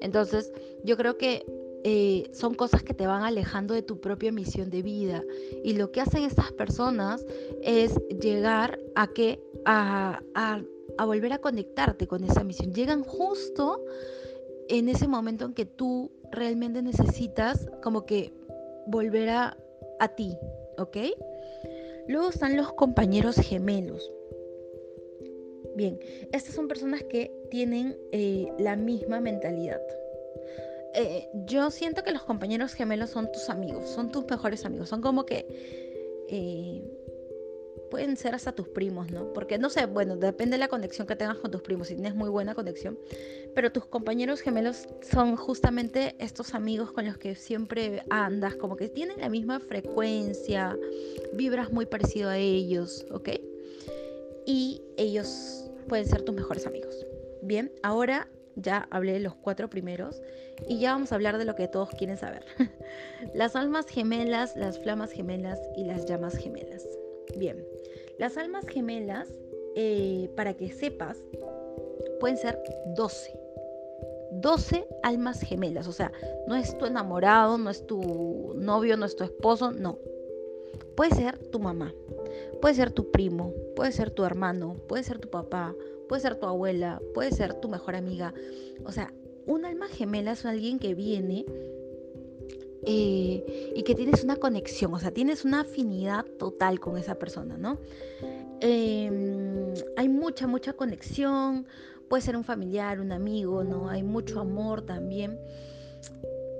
entonces 0.00 0.52
yo 0.84 0.96
creo 0.96 1.16
que 1.16 1.44
eh, 1.84 2.28
son 2.32 2.54
cosas 2.54 2.82
que 2.82 2.94
te 2.94 3.06
van 3.06 3.22
alejando 3.22 3.74
de 3.74 3.82
tu 3.82 4.00
propia 4.00 4.32
misión 4.32 4.70
de 4.70 4.82
vida. 4.82 5.22
Y 5.64 5.74
lo 5.74 5.92
que 5.92 6.00
hacen 6.00 6.24
estas 6.24 6.52
personas 6.52 7.24
es 7.62 7.94
llegar 8.20 8.78
a 8.94 9.08
que 9.08 9.40
a, 9.64 10.20
a 10.98 11.04
volver 11.04 11.32
a 11.32 11.38
conectarte 11.38 12.06
con 12.06 12.24
esa 12.24 12.44
misión. 12.44 12.72
Llegan 12.72 13.02
justo 13.02 13.84
en 14.68 14.88
ese 14.88 15.08
momento 15.08 15.44
en 15.44 15.54
que 15.54 15.66
tú 15.66 16.10
realmente 16.32 16.82
necesitas 16.82 17.68
como 17.82 18.06
que 18.06 18.32
volver 18.86 19.28
a, 19.30 19.56
a 20.00 20.08
ti, 20.08 20.36
¿ok? 20.78 20.96
Luego 22.08 22.30
están 22.30 22.56
los 22.56 22.72
compañeros 22.72 23.36
gemelos. 23.36 24.12
Bien, 25.76 25.98
estas 26.32 26.54
son 26.54 26.68
personas 26.68 27.02
que 27.04 27.30
tienen 27.50 27.96
eh, 28.12 28.46
la 28.58 28.76
misma 28.76 29.20
mentalidad. 29.20 29.80
Eh, 30.98 31.28
yo 31.44 31.70
siento 31.70 32.02
que 32.02 32.10
los 32.10 32.22
compañeros 32.22 32.72
gemelos 32.72 33.10
son 33.10 33.30
tus 33.30 33.50
amigos, 33.50 33.90
son 33.90 34.10
tus 34.10 34.24
mejores 34.24 34.64
amigos, 34.64 34.88
son 34.88 35.02
como 35.02 35.26
que 35.26 35.44
eh, 36.30 36.82
pueden 37.90 38.16
ser 38.16 38.34
hasta 38.34 38.52
tus 38.52 38.68
primos, 38.68 39.10
¿no? 39.10 39.30
Porque 39.34 39.58
no 39.58 39.68
sé, 39.68 39.84
bueno, 39.84 40.16
depende 40.16 40.54
de 40.54 40.58
la 40.58 40.68
conexión 40.68 41.06
que 41.06 41.14
tengas 41.14 41.36
con 41.36 41.50
tus 41.50 41.60
primos, 41.60 41.88
si 41.88 41.96
tienes 41.96 42.14
muy 42.14 42.30
buena 42.30 42.54
conexión, 42.54 42.98
pero 43.54 43.70
tus 43.70 43.84
compañeros 43.84 44.40
gemelos 44.40 44.88
son 45.02 45.36
justamente 45.36 46.16
estos 46.18 46.54
amigos 46.54 46.92
con 46.92 47.04
los 47.04 47.18
que 47.18 47.34
siempre 47.34 48.02
andas, 48.08 48.56
como 48.56 48.76
que 48.76 48.88
tienen 48.88 49.20
la 49.20 49.28
misma 49.28 49.60
frecuencia, 49.60 50.78
vibras 51.34 51.70
muy 51.70 51.84
parecido 51.84 52.30
a 52.30 52.38
ellos, 52.38 53.04
¿ok? 53.10 53.28
Y 54.46 54.80
ellos 54.96 55.70
pueden 55.88 56.06
ser 56.06 56.22
tus 56.22 56.34
mejores 56.34 56.66
amigos. 56.66 57.06
Bien, 57.42 57.70
ahora 57.82 58.30
ya 58.54 58.88
hablé 58.90 59.12
de 59.12 59.20
los 59.20 59.34
cuatro 59.34 59.68
primeros 59.68 60.22
y 60.66 60.78
ya 60.78 60.92
vamos 60.92 61.12
a 61.12 61.16
hablar 61.16 61.38
de 61.38 61.44
lo 61.44 61.54
que 61.54 61.68
todos 61.68 61.90
quieren 61.90 62.16
saber. 62.16 62.44
las 63.34 63.56
almas 63.56 63.86
gemelas, 63.86 64.56
las 64.56 64.78
flamas 64.78 65.10
gemelas 65.10 65.60
y 65.76 65.84
las 65.84 66.06
llamas 66.06 66.36
gemelas. 66.36 66.88
Bien, 67.36 67.64
las 68.18 68.36
almas 68.36 68.66
gemelas, 68.66 69.28
eh, 69.74 70.30
para 70.36 70.54
que 70.54 70.70
sepas, 70.70 71.18
pueden 72.20 72.36
ser 72.36 72.58
12. 72.94 73.38
12 74.32 74.86
almas 75.02 75.40
gemelas, 75.40 75.86
o 75.86 75.92
sea, 75.92 76.12
no 76.46 76.56
es 76.56 76.76
tu 76.76 76.84
enamorado, 76.84 77.58
no 77.58 77.70
es 77.70 77.86
tu 77.86 78.54
novio, 78.56 78.96
no 78.96 79.06
es 79.06 79.16
tu 79.16 79.24
esposo, 79.24 79.70
no. 79.70 79.98
Puede 80.96 81.14
ser 81.14 81.38
tu 81.38 81.58
mamá, 81.58 81.94
puede 82.60 82.74
ser 82.74 82.90
tu 82.90 83.10
primo, 83.10 83.52
puede 83.76 83.92
ser 83.92 84.10
tu 84.10 84.24
hermano, 84.24 84.76
puede 84.88 85.04
ser 85.04 85.18
tu 85.18 85.30
papá, 85.30 85.74
puede 86.08 86.22
ser 86.22 86.36
tu 86.36 86.46
abuela, 86.46 87.00
puede 87.14 87.30
ser 87.30 87.54
tu 87.54 87.68
mejor 87.68 87.94
amiga. 87.94 88.34
O 88.84 88.92
sea, 88.92 89.12
un 89.46 89.64
alma 89.64 89.88
gemela 89.88 90.32
es 90.32 90.44
alguien 90.44 90.78
que 90.78 90.94
viene 90.94 91.46
eh, 92.84 93.72
y 93.74 93.82
que 93.82 93.94
tienes 93.94 94.22
una 94.22 94.36
conexión, 94.36 94.92
o 94.94 94.98
sea, 94.98 95.10
tienes 95.10 95.44
una 95.44 95.60
afinidad 95.60 96.24
total 96.38 96.78
con 96.78 96.98
esa 96.98 97.16
persona, 97.16 97.56
¿no? 97.56 97.78
Em, 98.60 99.74
hay 99.96 100.08
mucha, 100.08 100.46
mucha 100.46 100.72
conexión, 100.74 101.66
puede 102.08 102.22
ser 102.22 102.36
un 102.36 102.44
familiar, 102.44 103.00
un 103.00 103.12
amigo, 103.12 103.64
¿no? 103.64 103.88
Hay 103.88 104.02
mucho 104.02 104.40
amor 104.40 104.82
también. 104.82 105.38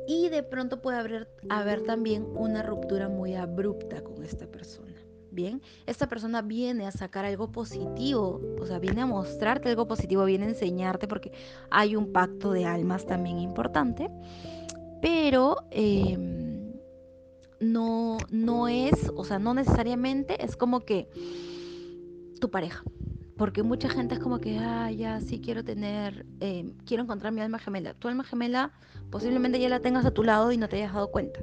Y 0.08 0.28
de 0.28 0.42
pronto 0.42 0.80
puede 0.80 0.98
haber, 0.98 1.28
haber 1.48 1.82
también 1.82 2.24
una 2.34 2.62
ruptura 2.62 3.08
muy 3.08 3.34
abrupta 3.34 4.02
con 4.02 4.22
esta 4.24 4.46
persona. 4.46 4.95
Bien, 5.36 5.60
esta 5.84 6.08
persona 6.08 6.40
viene 6.40 6.86
a 6.86 6.90
sacar 6.90 7.26
algo 7.26 7.52
positivo, 7.52 8.40
o 8.58 8.64
sea, 8.64 8.78
viene 8.78 9.02
a 9.02 9.06
mostrarte 9.06 9.68
algo 9.68 9.86
positivo, 9.86 10.24
viene 10.24 10.46
a 10.46 10.48
enseñarte 10.48 11.06
porque 11.06 11.30
hay 11.70 11.94
un 11.94 12.10
pacto 12.10 12.52
de 12.52 12.64
almas 12.64 13.04
también 13.04 13.38
importante, 13.38 14.08
pero 15.02 15.58
em, 15.72 16.72
no, 17.60 18.16
no 18.30 18.66
es, 18.66 19.12
o 19.14 19.24
sea, 19.24 19.38
no 19.38 19.52
necesariamente 19.52 20.42
es 20.42 20.56
como 20.56 20.80
que 20.80 21.06
tu 22.40 22.50
pareja, 22.50 22.82
porque 23.36 23.62
mucha 23.62 23.90
gente 23.90 24.14
es 24.14 24.20
como 24.20 24.38
que, 24.38 24.56
ah, 24.56 24.90
ya 24.90 25.20
sí 25.20 25.38
quiero 25.38 25.62
tener, 25.64 26.24
em, 26.40 26.72
quiero 26.86 27.02
encontrar 27.02 27.30
mi 27.34 27.42
alma 27.42 27.58
gemela. 27.58 27.92
Tu 27.92 28.08
alma 28.08 28.24
gemela 28.24 28.72
posiblemente 29.10 29.60
ya 29.60 29.68
la 29.68 29.80
tengas 29.80 30.06
a 30.06 30.12
tu 30.12 30.24
lado 30.24 30.50
y 30.50 30.56
no 30.56 30.66
te 30.66 30.76
hayas 30.76 30.94
dado 30.94 31.10
cuenta. 31.10 31.40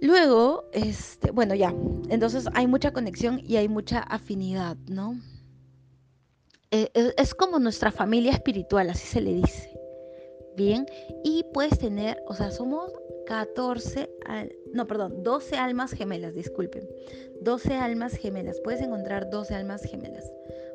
Luego, 0.00 0.68
este, 0.72 1.30
bueno, 1.30 1.54
ya, 1.54 1.74
entonces 2.08 2.46
hay 2.54 2.66
mucha 2.66 2.92
conexión 2.92 3.40
y 3.42 3.56
hay 3.56 3.68
mucha 3.68 4.00
afinidad, 4.00 4.76
¿no? 4.88 5.18
Eh, 6.70 6.90
eh, 6.94 7.14
es 7.16 7.34
como 7.34 7.58
nuestra 7.58 7.90
familia 7.90 8.32
espiritual, 8.32 8.90
así 8.90 9.06
se 9.06 9.20
le 9.20 9.34
dice. 9.34 9.70
Bien, 10.56 10.86
y 11.22 11.44
puedes 11.52 11.78
tener, 11.78 12.18
o 12.26 12.34
sea, 12.34 12.50
somos 12.50 12.92
14, 13.26 14.10
no, 14.72 14.86
perdón, 14.86 15.22
12 15.22 15.56
almas 15.56 15.92
gemelas, 15.92 16.34
disculpen. 16.34 16.88
12 17.42 17.74
almas 17.74 18.14
gemelas, 18.16 18.60
puedes 18.60 18.80
encontrar 18.80 19.28
12 19.30 19.54
almas 19.54 19.82
gemelas. 19.82 20.30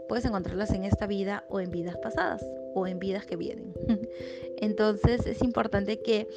Puedes 0.07 0.25
encontrarlas 0.25 0.71
en 0.71 0.83
esta 0.83 1.07
vida 1.07 1.45
o 1.49 1.61
en 1.61 1.71
vidas 1.71 1.95
pasadas 1.97 2.45
o 2.75 2.85
en 2.85 2.99
vidas 2.99 3.25
que 3.25 3.37
vienen. 3.37 3.73
Entonces 4.57 5.25
es 5.25 5.41
importante 5.41 6.01
que 6.01 6.27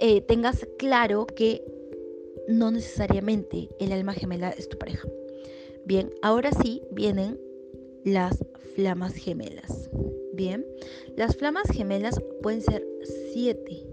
eh, 0.00 0.20
tengas 0.20 0.66
claro 0.78 1.26
que 1.26 1.64
no 2.48 2.70
necesariamente 2.70 3.68
el 3.78 3.92
alma 3.92 4.14
gemela 4.14 4.50
es 4.50 4.68
tu 4.68 4.78
pareja. 4.78 5.08
Bien, 5.84 6.10
ahora 6.22 6.50
sí 6.62 6.82
vienen 6.90 7.40
las 8.04 8.44
flamas 8.74 9.14
gemelas. 9.14 9.90
Bien, 10.34 10.66
las 11.16 11.36
flamas 11.36 11.68
gemelas 11.70 12.20
pueden 12.42 12.62
ser 12.62 12.86
siete. 13.32 13.86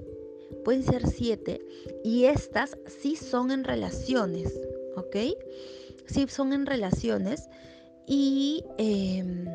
Pueden 0.63 0.84
ser 0.84 1.08
siete 1.08 1.62
y 2.03 2.25
estas 2.25 2.77
sí 2.86 3.15
son 3.15 3.51
en 3.51 3.63
relaciones, 3.63 4.53
¿ok? 4.96 5.15
sí 6.10 6.25
son 6.27 6.53
en 6.53 6.65
relaciones 6.65 7.50
y 8.08 8.65
em, 8.77 9.46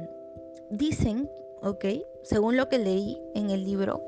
dicen, 0.71 1.29
ok, 1.63 1.85
según 2.23 2.57
lo 2.57 2.69
que 2.69 2.79
leí 2.79 3.19
en 3.35 3.51
el 3.51 3.65
libro, 3.65 4.03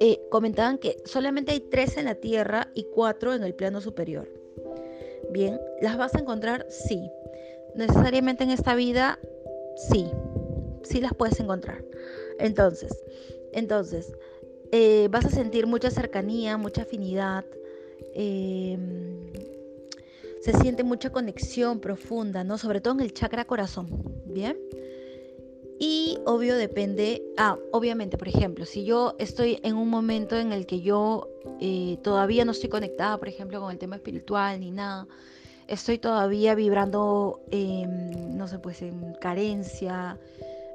eh, 0.00 0.20
comentaban 0.30 0.78
que 0.78 0.96
solamente 1.04 1.52
hay 1.52 1.60
tres 1.60 1.96
en 1.96 2.06
la 2.06 2.16
Tierra 2.16 2.68
y 2.74 2.84
cuatro 2.84 3.34
en 3.34 3.42
el 3.42 3.54
plano 3.54 3.80
superior. 3.80 4.28
Bien, 5.30 5.60
¿las 5.80 5.96
vas 5.96 6.14
a 6.14 6.20
encontrar? 6.20 6.66
Sí. 6.68 7.10
Necesariamente 7.74 8.44
en 8.44 8.50
esta 8.50 8.74
vida, 8.74 9.18
sí. 9.90 10.06
Sí 10.82 11.00
las 11.00 11.14
puedes 11.14 11.40
encontrar. 11.40 11.84
Entonces, 12.38 12.92
entonces, 13.52 14.12
eh, 14.72 15.08
vas 15.10 15.24
a 15.24 15.30
sentir 15.30 15.66
mucha 15.66 15.90
cercanía, 15.90 16.56
mucha 16.56 16.82
afinidad. 16.82 17.44
Em, 18.14 19.32
se 20.40 20.52
siente 20.60 20.84
mucha 20.84 21.10
conexión 21.10 21.80
profunda, 21.80 22.44
¿no? 22.44 22.58
Sobre 22.58 22.80
todo 22.80 22.94
en 22.94 23.00
el 23.00 23.14
chakra 23.14 23.44
corazón, 23.44 23.88
¿bien? 24.26 24.58
Y 25.78 26.18
obvio 26.24 26.56
depende, 26.56 27.22
ah, 27.36 27.58
obviamente, 27.72 28.16
por 28.16 28.28
ejemplo, 28.28 28.64
si 28.64 28.84
yo 28.84 29.16
estoy 29.18 29.58
en 29.62 29.76
un 29.76 29.88
momento 29.88 30.36
en 30.36 30.52
el 30.52 30.66
que 30.66 30.80
yo 30.80 31.28
eh, 31.60 31.98
todavía 32.02 32.44
no 32.44 32.52
estoy 32.52 32.68
conectada, 32.68 33.18
por 33.18 33.28
ejemplo, 33.28 33.60
con 33.60 33.70
el 33.70 33.78
tema 33.78 33.96
espiritual 33.96 34.60
ni 34.60 34.70
nada, 34.70 35.06
estoy 35.66 35.98
todavía 35.98 36.54
vibrando, 36.54 37.40
no 37.50 38.48
sé, 38.48 38.58
pues 38.58 38.82
en 38.82 39.14
carencia, 39.20 40.18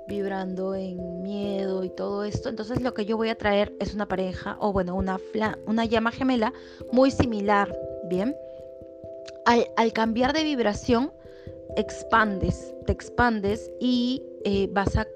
vibrando 0.10 0.76
en 0.76 1.22
miedo 1.22 1.84
y 1.84 1.90
todo 1.90 2.26
esto, 2.26 2.50
entonces 2.50 2.82
lo 2.82 2.94
que 2.94 3.06
yo 3.06 3.16
voy 3.16 3.30
a 3.30 3.38
traer 3.38 3.74
es 3.80 3.94
una 3.94 4.08
pareja 4.08 4.58
o 4.60 4.74
bueno, 4.74 4.96
una, 4.96 5.20
una 5.66 5.86
llama 5.86 6.12
gemela 6.12 6.52
muy 6.92 7.12
similar, 7.12 7.74
¿bien? 8.10 8.36
Al, 9.46 9.94
cambiar 9.94 10.34
de 10.34 10.44
vibración, 10.44 11.14
expandes, 11.78 12.74
te 12.86 12.92
expandes 12.92 13.72
y 13.80 14.24
eh, 14.44 14.70
vas, 14.72 14.96
a, 14.98 15.08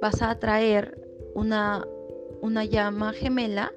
vas 0.00 0.22
a 0.22 0.30
atraer 0.30 0.98
una, 1.34 1.86
una 2.40 2.64
llama 2.64 3.12
gemela, 3.12 3.72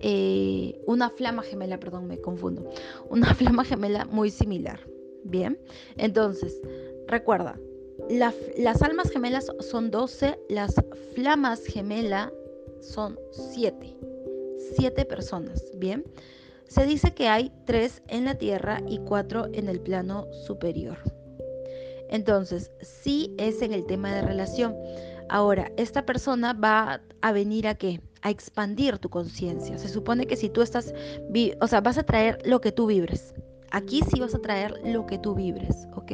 eh, 0.00 0.80
una 0.86 1.10
flama 1.10 1.42
gemela, 1.42 1.78
perdón, 1.78 2.06
me 2.06 2.20
confundo, 2.20 2.68
una 3.10 3.34
flama 3.34 3.64
gemela 3.64 4.04
muy 4.06 4.30
similar. 4.30 4.80
Bien, 5.24 5.58
entonces, 5.96 6.60
recuerda, 7.06 7.58
las 8.08 8.82
almas 8.82 9.10
gemelas 9.10 9.52
son 9.60 9.90
12, 9.90 10.38
las 10.48 10.74
flamas 11.14 11.64
gemelas 11.64 12.32
son 12.80 13.18
7. 13.30 13.96
7 14.76 15.04
personas, 15.04 15.62
¿bien? 15.76 16.04
Se 16.66 16.86
dice 16.86 17.14
que 17.14 17.28
hay 17.28 17.50
3 17.66 18.02
en 18.08 18.26
la 18.26 18.36
tierra 18.36 18.80
y 18.86 18.98
4 18.98 19.48
en 19.52 19.68
el 19.68 19.80
plano 19.80 20.26
superior. 20.46 20.98
Entonces, 22.08 22.70
sí 22.80 23.34
es 23.38 23.62
en 23.62 23.72
el 23.72 23.86
tema 23.86 24.14
de 24.14 24.22
relación. 24.22 24.74
Ahora, 25.28 25.70
esta 25.76 26.06
persona 26.06 26.52
va 26.52 27.00
a 27.20 27.32
venir 27.32 27.68
a 27.68 27.74
qué? 27.74 28.00
A 28.22 28.30
expandir 28.30 28.98
tu 28.98 29.10
conciencia. 29.10 29.76
Se 29.78 29.88
supone 29.88 30.26
que 30.26 30.36
si 30.36 30.48
tú 30.48 30.62
estás, 30.62 30.94
o 31.60 31.66
sea, 31.66 31.80
vas 31.80 31.98
a 31.98 32.02
traer 32.02 32.38
lo 32.44 32.60
que 32.60 32.72
tú 32.72 32.86
vibres. 32.86 33.34
Aquí 33.70 34.00
sí 34.10 34.20
vas 34.20 34.34
a 34.34 34.38
traer 34.38 34.74
lo 34.84 35.06
que 35.06 35.18
tú 35.18 35.34
vibres, 35.34 35.86
¿ok? 35.94 36.12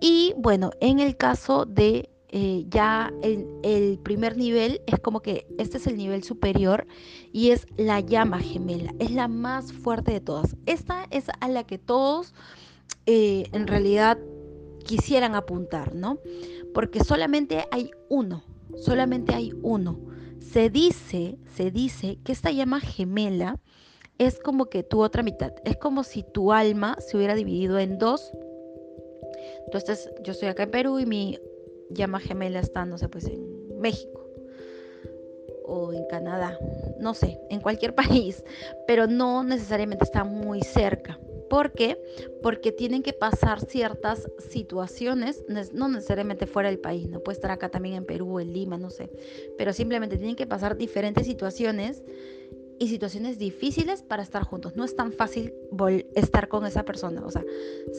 Y 0.00 0.34
bueno, 0.36 0.70
en 0.80 0.98
el 0.98 1.16
caso 1.16 1.64
de 1.64 2.10
eh, 2.28 2.64
ya 2.68 3.12
el, 3.22 3.46
el, 3.62 4.00
primer 4.00 4.36
nivel 4.36 4.82
es 4.86 4.98
como 4.98 5.20
que 5.20 5.46
este 5.58 5.78
es 5.78 5.86
el 5.86 5.96
nivel 5.96 6.24
superior 6.24 6.86
y 7.32 7.50
es 7.52 7.66
la 7.76 8.00
llama 8.00 8.40
gemela, 8.40 8.92
es 8.98 9.12
la 9.12 9.28
más 9.28 9.72
fuerte 9.72 10.12
de 10.12 10.20
todas. 10.20 10.56
Esta 10.66 11.06
es 11.10 11.26
a 11.40 11.48
la 11.48 11.64
que 11.64 11.78
todos 11.78 12.34
eh, 13.06 13.44
en 13.52 13.68
realidad 13.68 14.18
quisieran 14.86 15.34
apuntar, 15.34 15.94
¿no? 15.94 16.18
Porque 16.72 17.04
solamente 17.04 17.66
hay 17.70 17.90
uno, 18.08 18.44
solamente 18.76 19.34
hay 19.34 19.52
uno. 19.62 19.98
Se 20.40 20.70
dice, 20.70 21.38
se 21.54 21.70
dice 21.70 22.18
que 22.24 22.32
esta 22.32 22.50
llama 22.50 22.80
gemela 22.80 23.60
es 24.18 24.38
como 24.38 24.66
que 24.66 24.82
tu 24.82 25.02
otra 25.02 25.22
mitad, 25.22 25.52
es 25.64 25.76
como 25.76 26.02
si 26.02 26.22
tu 26.22 26.52
alma 26.52 26.96
se 27.00 27.16
hubiera 27.16 27.34
dividido 27.34 27.78
en 27.78 27.98
dos 27.98 28.32
entonces, 29.66 30.10
yo 30.22 30.32
estoy 30.32 30.48
acá 30.48 30.62
en 30.64 30.70
Perú 30.70 30.98
y 30.98 31.06
mi 31.06 31.38
llama 31.90 32.20
gemela 32.20 32.60
está, 32.60 32.84
no 32.84 32.98
sé, 32.98 33.08
pues 33.08 33.26
en 33.26 33.80
México 33.80 34.24
o 35.64 35.92
en 35.92 36.06
Canadá, 36.06 36.56
no 37.00 37.14
sé, 37.14 37.40
en 37.50 37.60
cualquier 37.60 37.94
país, 37.94 38.44
pero 38.86 39.06
no 39.06 39.42
necesariamente 39.42 40.04
está 40.04 40.24
muy 40.24 40.62
cerca. 40.62 41.18
¿Por 41.48 41.72
qué? 41.72 41.98
Porque 42.42 42.72
tienen 42.72 43.02
que 43.02 43.12
pasar 43.12 43.60
ciertas 43.60 44.30
situaciones, 44.50 45.44
no 45.72 45.88
necesariamente 45.88 46.46
fuera 46.46 46.68
del 46.68 46.78
país, 46.78 47.08
no 47.08 47.20
puede 47.20 47.36
estar 47.36 47.50
acá 47.50 47.68
también 47.68 47.94
en 47.96 48.04
Perú, 48.04 48.40
en 48.40 48.52
Lima, 48.52 48.78
no 48.78 48.90
sé, 48.90 49.10
pero 49.56 49.72
simplemente 49.72 50.16
tienen 50.16 50.36
que 50.36 50.46
pasar 50.46 50.76
diferentes 50.76 51.26
situaciones 51.26 52.02
y 52.78 52.88
situaciones 52.88 53.38
difíciles 53.38 54.02
para 54.02 54.22
estar 54.22 54.42
juntos. 54.42 54.76
No 54.76 54.84
es 54.84 54.94
tan 54.94 55.12
fácil 55.12 55.54
estar 56.14 56.48
con 56.48 56.66
esa 56.66 56.84
persona. 56.84 57.24
O 57.24 57.30
sea, 57.30 57.44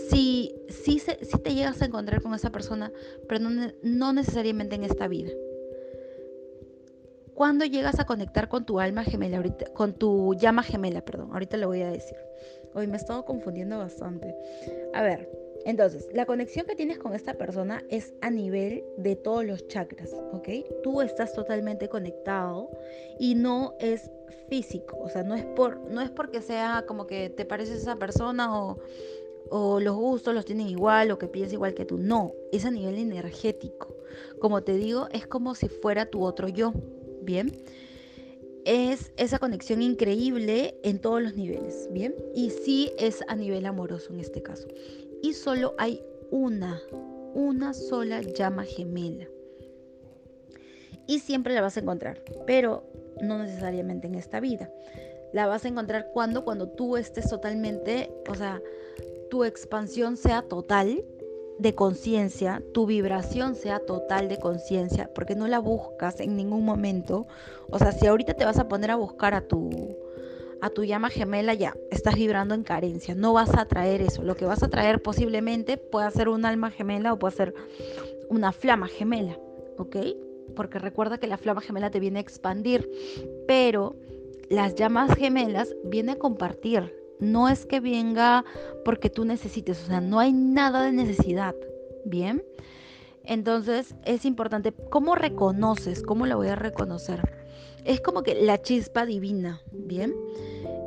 si, 0.10 0.54
si, 0.70 1.00
si 1.00 1.40
te 1.42 1.54
llegas 1.54 1.82
a 1.82 1.86
encontrar 1.86 2.22
con 2.22 2.34
esa 2.34 2.52
persona, 2.52 2.92
pero 3.28 3.40
no, 3.42 3.72
no 3.82 4.14
necesariamente 4.14 4.76
en 4.76 4.84
esta 4.84 5.08
vida. 5.08 5.32
Cuando 7.34 7.66
llegas 7.66 8.00
a 8.00 8.06
conectar 8.06 8.50
con 8.50 8.66
tu 8.66 8.80
alma 8.80 9.04
gemela, 9.04 9.38
ahorita, 9.38 9.66
con 9.74 9.94
tu 9.94 10.34
llama 10.34 10.64
gemela, 10.64 11.02
perdón, 11.02 11.30
ahorita 11.34 11.58
le 11.58 11.68
voy 11.68 11.82
a 11.82 11.92
decir. 11.92 12.18
Hoy 12.74 12.88
me 12.88 12.94
he 12.94 12.98
estado 12.98 13.26
confundiendo 13.26 13.78
bastante. 13.78 14.36
A 14.94 15.02
ver, 15.02 15.30
entonces, 15.66 16.08
la 16.14 16.26
conexión 16.26 16.66
que 16.66 16.76
tienes 16.76 16.98
con 16.98 17.14
esta 17.14 17.34
persona 17.34 17.84
es 17.90 18.14
a 18.22 18.30
nivel 18.30 18.86
de 18.98 19.16
todos 19.16 19.44
los 19.44 19.68
chakras, 19.68 20.14
¿ok? 20.32 20.48
Tú 20.82 21.02
estás 21.02 21.34
totalmente 21.34 21.90
conectado 21.90 22.70
y 23.20 23.36
no 23.36 23.74
es 23.80 24.10
físico, 24.48 24.98
o 24.98 25.10
sea, 25.10 25.24
no 25.24 25.36
es, 25.36 25.44
por, 25.44 25.80
no 25.90 26.00
es 26.00 26.10
porque 26.10 26.42
sea 26.42 26.86
como 26.88 27.06
que 27.06 27.30
te 27.30 27.44
pareces 27.44 27.80
a 27.80 27.82
esa 27.82 27.96
persona 27.98 28.58
o, 28.58 28.80
o 29.50 29.80
los 29.82 29.96
gustos 29.96 30.34
los 30.34 30.46
tienen 30.46 30.68
igual 30.68 31.12
o 31.12 31.18
que 31.18 31.28
piensa 31.28 31.56
igual 31.56 31.74
que 31.74 31.84
tú, 31.84 31.98
no, 31.98 32.32
es 32.54 32.64
a 32.64 32.72
nivel 32.72 32.98
energético. 32.98 33.94
Como 34.40 34.64
te 34.64 34.76
digo, 34.76 35.10
es 35.12 35.28
como 35.28 35.54
si 35.54 35.68
fuera 35.68 36.06
tu 36.06 36.24
otro 36.24 36.48
yo, 36.48 36.72
¿bien? 37.22 37.52
Es 38.68 39.14
esa 39.16 39.40
conexión 39.40 39.82
increíble 39.82 40.78
en 40.84 41.00
todos 41.00 41.22
los 41.22 41.36
niveles, 41.36 41.88
¿bien? 41.92 42.14
Y 42.36 42.50
sí 42.50 42.92
es 42.98 43.24
a 43.30 43.36
nivel 43.36 43.66
amoroso 43.66 44.12
en 44.12 44.20
este 44.20 44.44
caso 44.44 44.68
y 45.22 45.34
solo 45.34 45.74
hay 45.78 46.04
una, 46.32 46.82
una 47.34 47.74
sola 47.74 48.22
llama 48.22 48.66
gemela. 48.66 49.26
Y 51.08 51.20
siempre 51.20 51.54
la 51.54 51.62
vas 51.62 51.78
a 51.78 51.80
encontrar, 51.80 52.22
pero 52.46 52.84
no 53.22 53.38
necesariamente 53.38 54.08
en 54.08 54.16
esta 54.16 54.42
vida. 54.42 54.70
La 55.32 55.48
vas 55.48 55.64
a 55.64 55.70
encontrar 55.70 56.10
cuando, 56.14 56.44
cuando 56.44 56.68
tú 56.68 56.98
estés 56.98 57.30
totalmente, 57.30 58.12
o 58.30 58.36
sea, 58.36 58.62
tu 59.30 59.46
expansión 59.46 60.18
sea 60.18 60.42
total 60.42 61.06
de 61.60 61.76
conciencia, 61.76 62.62
tu 62.74 62.86
vibración 62.86 63.56
sea 63.56 63.80
total 63.80 64.30
de 64.30 64.38
conciencia, 64.38 65.10
porque 65.14 65.36
no 65.36 65.48
la 65.48 65.60
buscas 65.60 66.20
en 66.20 66.36
ningún 66.36 66.64
momento. 66.64 67.28
O 67.70 67.80
sea, 67.80 67.92
si 67.92 68.06
ahorita 68.06 68.36
te 68.36 68.46
vas 68.46 68.60
a 68.60 68.68
poner 68.68 68.92
a 68.92 68.96
buscar 68.96 69.34
a 69.34 69.42
tu, 69.42 69.98
a 70.62 70.70
tu 70.70 70.84
llama 70.84 71.10
gemela, 71.10 71.54
ya 71.54 71.76
estás 71.90 72.16
vibrando 72.16 72.54
en 72.54 72.64
carencia. 72.64 73.16
No 73.16 73.34
vas 73.34 73.56
a 73.58 73.66
traer 73.66 74.02
eso. 74.02 74.24
Lo 74.24 74.36
que 74.36 74.46
vas 74.46 74.64
a 74.64 74.70
traer 74.70 75.02
posiblemente 75.02 75.78
puede 75.78 76.10
ser 76.12 76.30
un 76.30 76.46
alma 76.46 76.72
gemela 76.72 77.14
o 77.14 77.20
puede 77.20 77.36
ser 77.36 77.54
una 78.30 78.52
flama 78.52 78.88
gemela, 78.88 79.38
¿ok? 79.78 79.98
Porque 80.56 80.80
recuerda 80.80 81.18
que 81.18 81.28
la 81.28 81.38
flama 81.38 81.62
gemela 81.62 81.90
te 81.90 82.00
viene 82.00 82.20
a 82.20 82.22
expandir, 82.22 82.90
pero 83.48 83.96
las 84.50 84.76
llamas 84.76 85.14
gemelas 85.16 85.76
vienen 85.84 86.16
a 86.16 86.20
compartir. 86.20 86.97
No 87.20 87.50
es 87.50 87.66
que 87.66 87.80
venga 87.80 88.46
porque 88.86 89.10
tú 89.10 89.26
necesites, 89.26 89.84
o 89.84 89.88
sea, 89.88 90.02
no 90.02 90.20
hay 90.20 90.34
nada 90.34 90.84
de 90.84 90.92
necesidad, 90.92 91.56
¿bien? 92.06 92.44
Entonces 93.24 93.96
es 94.06 94.26
importante, 94.26 94.74
¿cómo 94.90 95.16
reconoces? 95.16 96.02
¿Cómo 96.02 96.26
lo 96.26 96.38
voy 96.38 96.48
a 96.48 96.56
reconocer? 96.56 97.22
Es 97.84 98.02
como 98.02 98.24
que 98.24 98.36
la 98.36 98.62
chispa 98.62 99.06
divina, 99.06 99.62
¿bien? 99.72 100.14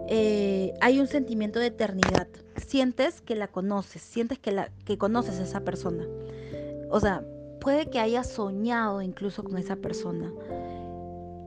Eh, 0.08 0.72
hay 0.80 1.00
un 1.00 1.06
sentimiento 1.06 1.58
de 1.58 1.66
eternidad. 1.66 2.28
Sientes 2.56 3.20
que 3.20 3.36
la 3.36 3.48
conoces, 3.48 4.02
sientes 4.02 4.38
que, 4.38 4.52
la, 4.52 4.70
que 4.84 4.98
conoces 4.98 5.38
a 5.38 5.44
esa 5.44 5.60
persona. 5.60 6.06
O 6.90 6.98
sea, 6.98 7.22
puede 7.60 7.86
que 7.86 8.00
hayas 8.00 8.28
soñado 8.28 9.02
incluso 9.02 9.44
con 9.44 9.58
esa 9.58 9.76
persona. 9.76 10.32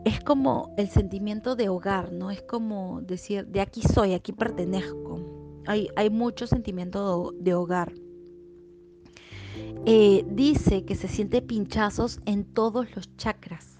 Es 0.06 0.20
como 0.20 0.74
el 0.78 0.90
sentimiento 0.90 1.56
de 1.56 1.70
hogar, 1.70 2.12
¿no? 2.12 2.30
Es 2.30 2.42
como 2.42 3.02
decir, 3.02 3.48
de 3.48 3.62
aquí 3.62 3.82
soy, 3.82 4.14
aquí 4.14 4.34
pertenezco. 4.34 5.62
Hay, 5.66 5.88
hay 5.96 6.10
mucho 6.10 6.46
sentimiento 6.46 7.32
de, 7.40 7.54
hogar. 7.54 7.94
Eh, 9.86 10.26
dice 10.30 10.84
que 10.84 10.96
se 10.96 11.08
siente 11.08 11.42
pinchazos 11.42 12.20
en 12.26 12.44
todos 12.44 12.94
los 12.96 13.16
chakras 13.18 13.74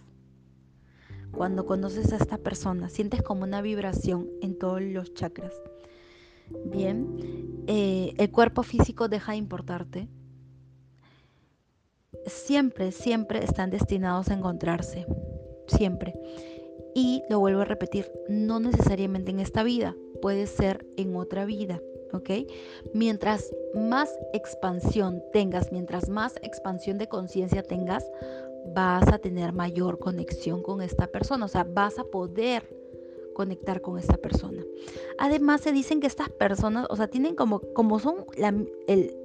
cuando 1.34 1.66
conoces 1.66 2.14
a 2.14 2.18
esta 2.18 2.38
persona, 2.38 2.90
sientes 2.90 3.24
como 3.24 3.44
una 3.44 3.62
vibración 3.62 4.30
en 4.42 4.58
todos 4.58 4.82
los 4.82 5.14
chakras. 5.14 5.54
Bien, 6.66 7.64
eh, 7.68 8.14
el 8.18 8.32
cuerpo 8.32 8.64
físico 8.64 9.08
deja 9.08 9.32
de 9.32 9.40
importarte. 9.40 10.08
Siempre, 12.28 12.92
siempre 12.92 13.44
están 13.44 13.72
destinados 13.72 14.30
a 14.30 14.36
encontrarse. 14.36 15.06
Siempre. 15.68 16.14
Y 16.96 17.24
lo 17.30 17.40
vuelvo 17.40 17.62
a 17.62 17.66
repetir, 17.66 18.12
no 18.30 18.60
necesariamente 18.60 19.32
en 19.32 19.40
esta 19.40 19.64
vida, 19.64 19.96
puede 20.22 20.48
ser 20.48 20.86
en 20.98 21.16
otra 21.16 21.46
vida. 21.46 21.82
¿ok? 22.14 22.30
Mientras 22.94 23.54
más 23.74 24.10
expansión 24.34 25.22
tengas, 25.34 25.72
mientras 25.72 26.08
más 26.10 26.36
expansión 26.42 26.98
de 26.98 27.08
conciencia 27.08 27.64
tengas, 27.64 28.06
vas 28.74 29.08
a 29.12 29.18
tener 29.18 29.52
mayor 29.52 30.00
conexión 30.00 30.62
con 30.62 30.82
esta 30.82 31.08
persona, 31.08 31.46
o 31.46 31.50
sea, 31.50 31.64
vas 31.66 32.00
a 32.00 32.06
poder 32.06 32.64
conectar 33.34 33.82
con 33.82 33.98
esta 33.98 34.18
persona. 34.18 34.64
Además, 35.18 35.62
se 35.62 35.72
dicen 35.72 36.00
que 36.00 36.08
estas 36.08 36.30
personas, 36.30 36.86
o 36.90 36.96
sea, 36.96 37.08
tienen 37.08 37.36
como, 37.36 37.60
como 37.74 38.00
son, 38.00 38.26
la, 38.38 38.54
el, 38.88 39.18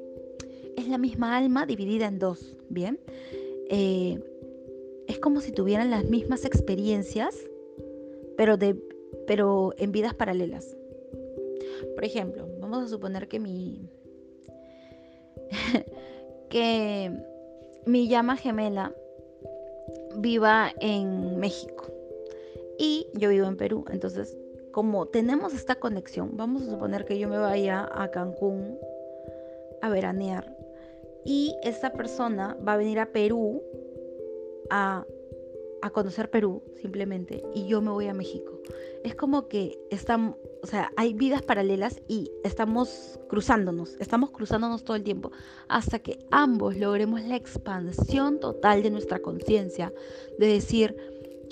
es 0.77 0.89
la 0.89 0.99
misma 0.99 1.37
alma 1.37 1.67
dividida 1.67 2.07
en 2.07 2.19
dos, 2.19 2.57
¿bien? 2.69 2.99
Eh, 3.69 4.19
es 5.09 5.19
como 5.19 5.41
si 5.41 5.51
tuvieran 5.53 5.91
las 5.91 6.05
mismas 6.05 6.45
experiencias, 6.45 7.35
pero, 8.37 8.57
de, 8.57 8.77
pero 9.27 9.75
en 9.79 9.91
vidas 9.91 10.15
paralelas. 10.15 10.77
Por 11.95 12.05
ejemplo, 12.05 12.47
vamos 12.61 12.85
a 12.85 12.89
suponer 12.89 13.27
que 13.27 13.41
mi 13.41 13.89
que 16.51 17.11
mi 17.87 18.09
llama 18.09 18.37
gemela 18.37 18.95
viva 20.17 20.73
en 20.81 21.39
México 21.39 21.87
y 22.79 23.07
yo 23.15 23.31
vivo 23.31 23.47
en 23.47 23.57
Perú. 23.57 23.85
Entonces, 23.91 24.37
como 24.73 25.07
tenemos 25.07 25.55
esta 25.55 25.77
conexión, 25.77 26.37
vamos 26.37 26.63
a 26.63 26.71
suponer 26.71 27.05
que 27.05 27.19
yo 27.19 27.29
me 27.29 27.39
vaya 27.39 27.89
a 27.93 28.11
Cancún 28.11 28.79
a 29.81 29.89
veranear 29.89 30.55
y 31.25 31.55
esta 31.63 31.93
persona 31.93 32.57
va 32.67 32.75
a 32.75 32.77
venir 32.77 32.99
a 32.99 33.07
Perú 33.07 33.63
a, 34.71 35.05
conocer 35.93 36.31
Perú 36.31 36.63
simplemente 36.83 37.43
y 37.55 37.67
yo 37.67 37.81
me 37.81 37.91
voy 37.91 38.09
a 38.09 38.15
México. 38.15 38.61
Es 39.05 39.15
como 39.15 39.49
que 39.49 39.79
estamos 39.91 40.37
o 40.63 40.67
sea, 40.67 40.91
hay 40.97 41.15
vidas 41.15 41.43
paralelas 41.43 42.01
y 42.09 42.31
estamos 42.45 43.19
cruzándonos, 43.29 43.97
estamos 44.01 44.31
cruzándonos 44.31 44.85
todo 44.85 44.97
el 44.97 45.03
tiempo 45.05 45.31
hasta 45.69 46.01
que 46.01 46.19
ambos 46.31 46.77
logremos 46.77 47.23
la 47.23 47.37
expansión 47.37 48.41
total 48.41 48.83
de 48.83 48.91
nuestra 48.91 49.21
conciencia, 49.21 49.93
de 50.39 50.47
decir, 50.47 50.97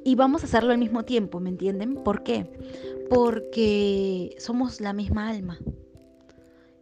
y 0.04 0.14
vamos 0.14 0.42
a 0.42 0.46
hacerlo 0.46 0.72
al 0.72 0.78
mismo 0.78 1.04
tiempo, 1.04 1.40
¿me 1.40 1.50
entienden? 1.50 1.94
¿Por 1.94 2.22
qué? 2.22 2.46
Porque 3.08 4.34
somos 4.38 4.80
la 4.80 4.92
misma 4.92 5.28
alma 5.28 5.58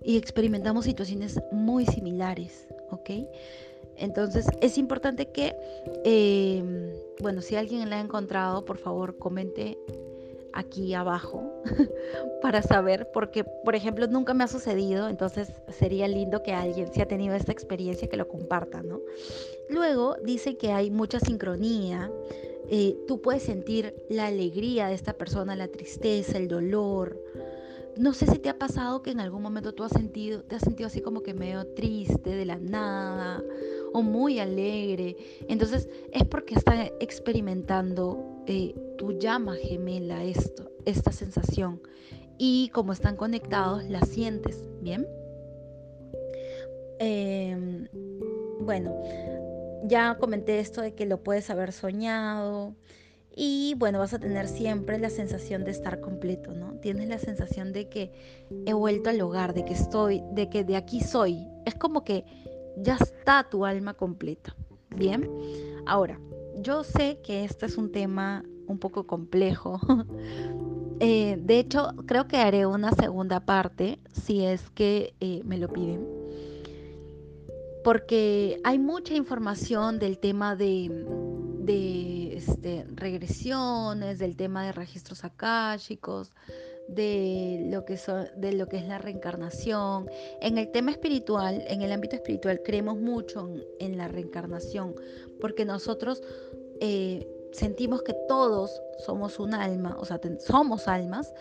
y 0.03 0.17
experimentamos 0.17 0.85
situaciones 0.85 1.41
muy 1.51 1.87
similares, 1.87 2.69
¿ok? 2.91 3.11
Entonces 3.97 4.47
es 4.61 4.79
importante 4.79 5.27
que, 5.27 5.55
eh, 6.05 6.63
bueno, 7.21 7.41
si 7.43 7.57
alguien 7.57 7.89
la 7.91 7.97
ha 7.97 8.01
encontrado, 8.01 8.65
por 8.65 8.79
favor 8.79 9.19
comente 9.19 9.79
aquí 10.55 10.95
abajo 10.95 11.63
para 12.43 12.63
saber, 12.63 13.11
porque 13.13 13.45
por 13.45 13.75
ejemplo 13.75 14.07
nunca 14.07 14.35
me 14.35 14.45
ha 14.45 14.49
sucedido, 14.49 15.09
entonces 15.09 15.49
sería 15.69 16.09
lindo 16.09 16.43
que 16.43 16.53
alguien, 16.53 16.93
si 16.93 17.01
ha 17.01 17.09
tenido 17.09 17.35
esta 17.35 17.53
experiencia, 17.53 18.09
que 18.09 18.17
lo 18.17 18.29
comparta, 18.29 18.83
¿no? 18.83 19.01
Luego 19.69 20.17
dice 20.25 20.57
que 20.57 20.73
hay 20.73 20.91
mucha 20.91 21.19
sincronía, 21.19 22.11
eh, 22.69 22.97
tú 23.07 23.21
puedes 23.21 23.43
sentir 23.43 23.95
la 24.09 24.27
alegría 24.27 24.87
de 24.87 24.95
esta 24.95 25.13
persona, 25.13 25.57
la 25.57 25.69
tristeza, 25.69 26.39
el 26.39 26.49
dolor. 26.49 27.21
No 27.97 28.15
sé 28.15 28.27
si 28.27 28.39
te 28.39 28.49
ha 28.49 28.59
pasado 28.59 29.03
que 29.03 29.11
en 29.11 29.21
algún 29.21 29.43
momento 29.43 29.75
tú 29.75 29.85
has 29.85 29.93
sentido, 29.93 30.43
te 30.43 30.57
has 30.57 30.63
sentido 30.63 30.87
así 30.87 31.01
como 31.01 31.23
que 31.23 31.35
medio 31.35 31.67
triste 31.75 32.31
de 32.31 32.45
la 32.45 32.59
nada 32.59 33.43
o 33.95 34.03
muy 34.03 34.41
alegre. 34.41 35.17
Entonces 35.49 35.89
es 36.13 36.25
porque 36.25 36.57
está 36.57 36.91
experimentando 37.01 38.43
eh, 38.47 38.75
tu 38.99 39.13
llama 39.19 39.55
gemela 39.55 40.25
esto, 40.25 40.71
esta 40.85 41.13
sensación. 41.13 41.81
Y 42.37 42.71
como 42.71 42.93
están 42.93 43.17
conectados, 43.17 43.85
la 43.85 44.01
sientes, 44.01 44.69
¿bien? 44.83 45.07
Em, 46.99 47.87
bueno, 48.61 49.01
ya 49.85 50.17
comenté 50.19 50.59
esto 50.59 50.83
de 50.83 50.95
que 50.95 51.07
lo 51.07 51.23
puedes 51.23 51.49
haber 51.49 51.73
soñado. 51.73 52.75
Y 53.37 53.75
bueno, 53.79 54.01
vas 54.01 54.13
a 54.13 54.19
tener 54.19 54.49
siempre 54.49 54.99
la 54.99 55.11
sensación 55.11 55.65
de 55.65 55.71
estar 55.71 56.01
completo, 56.01 56.53
¿no? 56.53 56.75
Tienes 56.81 57.09
la 57.09 57.19
sensación 57.19 57.73
de 57.73 57.89
que 57.89 58.11
he 58.67 58.73
vuelto 58.73 59.11
al 59.11 59.21
hogar, 59.21 59.55
de 59.55 59.65
que 59.65 59.75
estoy, 59.75 60.23
de 60.33 60.49
que 60.51 60.65
de 60.65 60.75
aquí 60.75 61.01
soy. 61.01 61.47
Es 61.65 61.77
como 61.77 62.05
que 62.05 62.25
ya 62.77 62.97
está 62.97 63.45
tu 63.49 63.65
alma 63.65 63.95
completa. 63.95 64.55
Bien, 64.97 65.29
ahora, 65.87 66.19
yo 66.57 66.85
sé 66.85 67.21
que 67.25 67.45
este 67.45 67.67
es 67.67 67.77
un 67.77 67.91
tema 67.91 68.45
un 68.67 68.79
poco 68.79 69.07
complejo. 69.07 69.81
Eh, 71.01 71.37
de 71.41 71.59
hecho, 71.59 71.89
creo 72.07 72.29
que 72.29 72.37
haré 72.37 72.67
una 72.67 72.93
segunda 72.93 73.41
parte 73.41 73.99
si 74.13 74.45
es 74.45 74.71
que 74.71 75.13
eh, 75.19 75.43
me 75.45 75.59
lo 75.59 75.69
piden. 75.69 76.07
Porque 77.83 78.61
hay 78.63 78.79
mucha 78.79 79.15
información 79.15 79.99
del 79.99 80.19
tema 80.19 80.55
de, 80.55 82.33
este, 82.37 82.87
regresiones, 82.95 84.21
del 84.21 84.37
tema 84.37 84.65
de 84.65 84.71
registros 84.71 85.25
akáshicos, 85.25 86.33
de 86.89 87.67
lo, 87.71 87.85
que 87.85 87.99
de 88.37 88.53
lo 88.53 88.67
que 88.67 88.77
es 88.77 88.87
la 88.87 88.99
reencarnación. 88.99 90.11
En 90.41 90.59
el 90.59 90.71
tema 90.71 90.91
espiritual, 90.91 91.65
en 91.67 91.83
el 91.83 91.93
ámbito 91.93 92.17
espiritual, 92.17 92.61
creemos 92.63 92.99
mucho 92.99 93.49
en, 93.79 93.97
la 93.97 94.09
reencarnación, 94.09 94.95
porque 95.41 95.65
nosotros 95.65 96.23
eh, 96.81 97.27
sentimos 97.53 98.03
que 98.03 98.15
todos 98.29 98.83
somos 99.05 99.39
un 99.39 99.55
alma, 99.55 99.97
o 99.99 100.05
sea, 100.05 100.21
somos 100.41 100.89
almas 100.89 101.33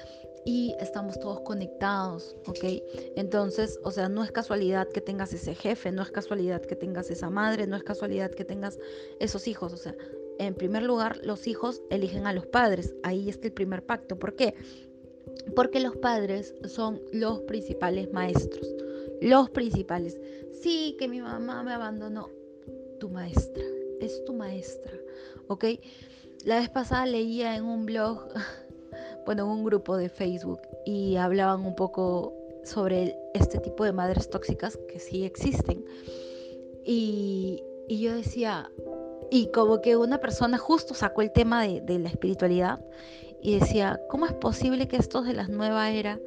y 0.45 0.75
estamos 0.79 1.19
todos 1.19 1.41
conectados, 1.41 2.35
¿ok? 2.47 2.65
Entonces, 3.15 3.79
o 3.83 3.91
sea, 3.91 4.09
no 4.09 4.23
es 4.23 4.31
casualidad 4.31 4.87
que 4.89 5.01
tengas 5.01 5.33
ese 5.33 5.55
jefe, 5.55 5.91
no 5.91 6.01
es 6.01 6.11
casualidad 6.11 6.61
que 6.61 6.75
tengas 6.75 7.09
esa 7.09 7.29
madre, 7.29 7.65
no 7.65 7.75
es 7.75 7.83
casualidad 7.83 8.31
que 8.31 8.45
tengas 8.45 8.77
esos 9.19 9.47
hijos, 9.47 9.73
o 9.73 9.77
sea, 9.77 9.95
en 10.39 10.55
primer 10.55 10.83
lugar, 10.83 11.19
los 11.23 11.47
hijos 11.47 11.81
eligen 11.89 12.27
a 12.27 12.33
los 12.33 12.45
padres, 12.47 12.95
ahí 13.03 13.29
está 13.29 13.47
el 13.47 13.53
primer 13.53 13.85
pacto, 13.85 14.17
¿por 14.17 14.35
qué? 14.35 14.55
Porque 15.55 15.79
los 15.79 15.95
padres 15.97 16.55
son 16.65 17.01
los 17.11 17.41
principales 17.41 18.11
maestros, 18.11 18.67
los 19.21 19.49
principales. 19.49 20.19
Sí, 20.61 20.95
que 20.97 21.07
mi 21.07 21.21
mamá 21.21 21.63
me 21.63 21.73
abandonó, 21.73 22.29
tu 22.99 23.09
maestra, 23.09 23.63
es 23.99 24.23
tu 24.25 24.33
maestra, 24.33 24.93
¿ok? 25.47 25.65
La 26.45 26.59
vez 26.59 26.69
pasada 26.69 27.05
leía 27.05 27.55
en 27.55 27.65
un 27.65 27.85
blog, 27.85 28.27
bueno, 29.25 29.43
en 29.43 29.49
un 29.49 29.63
grupo 29.63 29.97
de 29.97 30.09
Facebook, 30.09 30.61
y 30.85 31.15
hablaban 31.15 31.65
un 31.65 31.75
poco 31.75 32.33
sobre 32.63 33.15
este 33.33 33.59
tipo 33.59 33.83
de 33.83 33.91
madres 33.91 34.29
tóxicas 34.29 34.77
que 34.87 34.99
sí 34.99 35.25
existen. 35.25 35.83
Y, 36.85 37.63
y 37.87 38.01
yo 38.01 38.15
decía, 38.15 38.71
y 39.31 39.47
como 39.47 39.81
que 39.81 39.95
una 39.97 40.19
persona 40.19 40.57
justo 40.57 40.93
sacó 40.93 41.21
el 41.21 41.31
tema 41.31 41.63
de, 41.63 41.81
de 41.81 41.99
la 41.99 42.09
espiritualidad 42.09 42.79
y 43.43 43.59
decía, 43.59 43.99
¿cómo 44.09 44.25
es 44.25 44.33
posible 44.33 44.87
que 44.87 44.95
estos 44.95 45.25
de 45.25 45.33
la 45.33 45.47
nueva 45.47 45.91
era, 45.91 46.19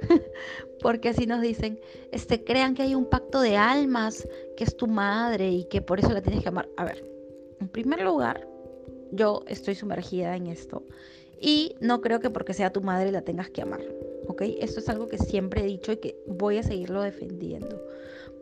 porque 0.82 1.10
así 1.10 1.26
nos 1.26 1.40
dicen, 1.40 1.80
este, 2.10 2.42
crean 2.42 2.74
que 2.74 2.82
hay 2.82 2.94
un 2.94 3.08
pacto 3.08 3.40
de 3.40 3.56
almas, 3.56 4.28
que 4.56 4.64
es 4.64 4.76
tu 4.76 4.88
madre 4.88 5.50
y 5.50 5.64
que 5.64 5.80
por 5.80 6.00
eso 6.00 6.10
la 6.10 6.20
tienes 6.20 6.42
que 6.42 6.48
amar? 6.48 6.68
A 6.76 6.84
ver, 6.84 7.04
en 7.60 7.68
primer 7.68 8.02
lugar, 8.02 8.46
yo 9.12 9.44
estoy 9.46 9.76
sumergida 9.76 10.36
en 10.36 10.48
esto 10.48 10.82
y 11.40 11.76
no 11.80 12.00
creo 12.00 12.20
que 12.20 12.30
porque 12.30 12.54
sea 12.54 12.72
tu 12.72 12.80
madre 12.80 13.12
la 13.12 13.22
tengas 13.22 13.50
que 13.50 13.62
amar, 13.62 13.82
¿ok? 14.26 14.42
Esto 14.58 14.80
es 14.80 14.88
algo 14.88 15.06
que 15.06 15.18
siempre 15.18 15.60
he 15.60 15.66
dicho 15.66 15.92
y 15.92 15.98
que 15.98 16.16
voy 16.26 16.58
a 16.58 16.62
seguirlo 16.64 17.02
defendiendo, 17.02 17.80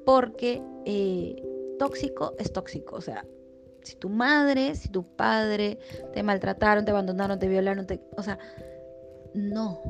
porque 0.06 0.62
eh, 0.86 1.36
tóxico 1.78 2.34
es 2.38 2.52
tóxico, 2.52 2.96
o 2.96 3.00
sea, 3.02 3.26
si 3.82 3.96
tu 3.96 4.08
madre, 4.08 4.74
si 4.74 4.88
tu 4.88 5.04
padre 5.04 5.78
te 6.12 6.22
maltrataron, 6.22 6.84
te 6.84 6.90
abandonaron, 6.90 7.38
te 7.38 7.48
violaron, 7.48 7.86
te, 7.86 8.00
o 8.16 8.22
sea, 8.22 8.38
no, 9.34 9.80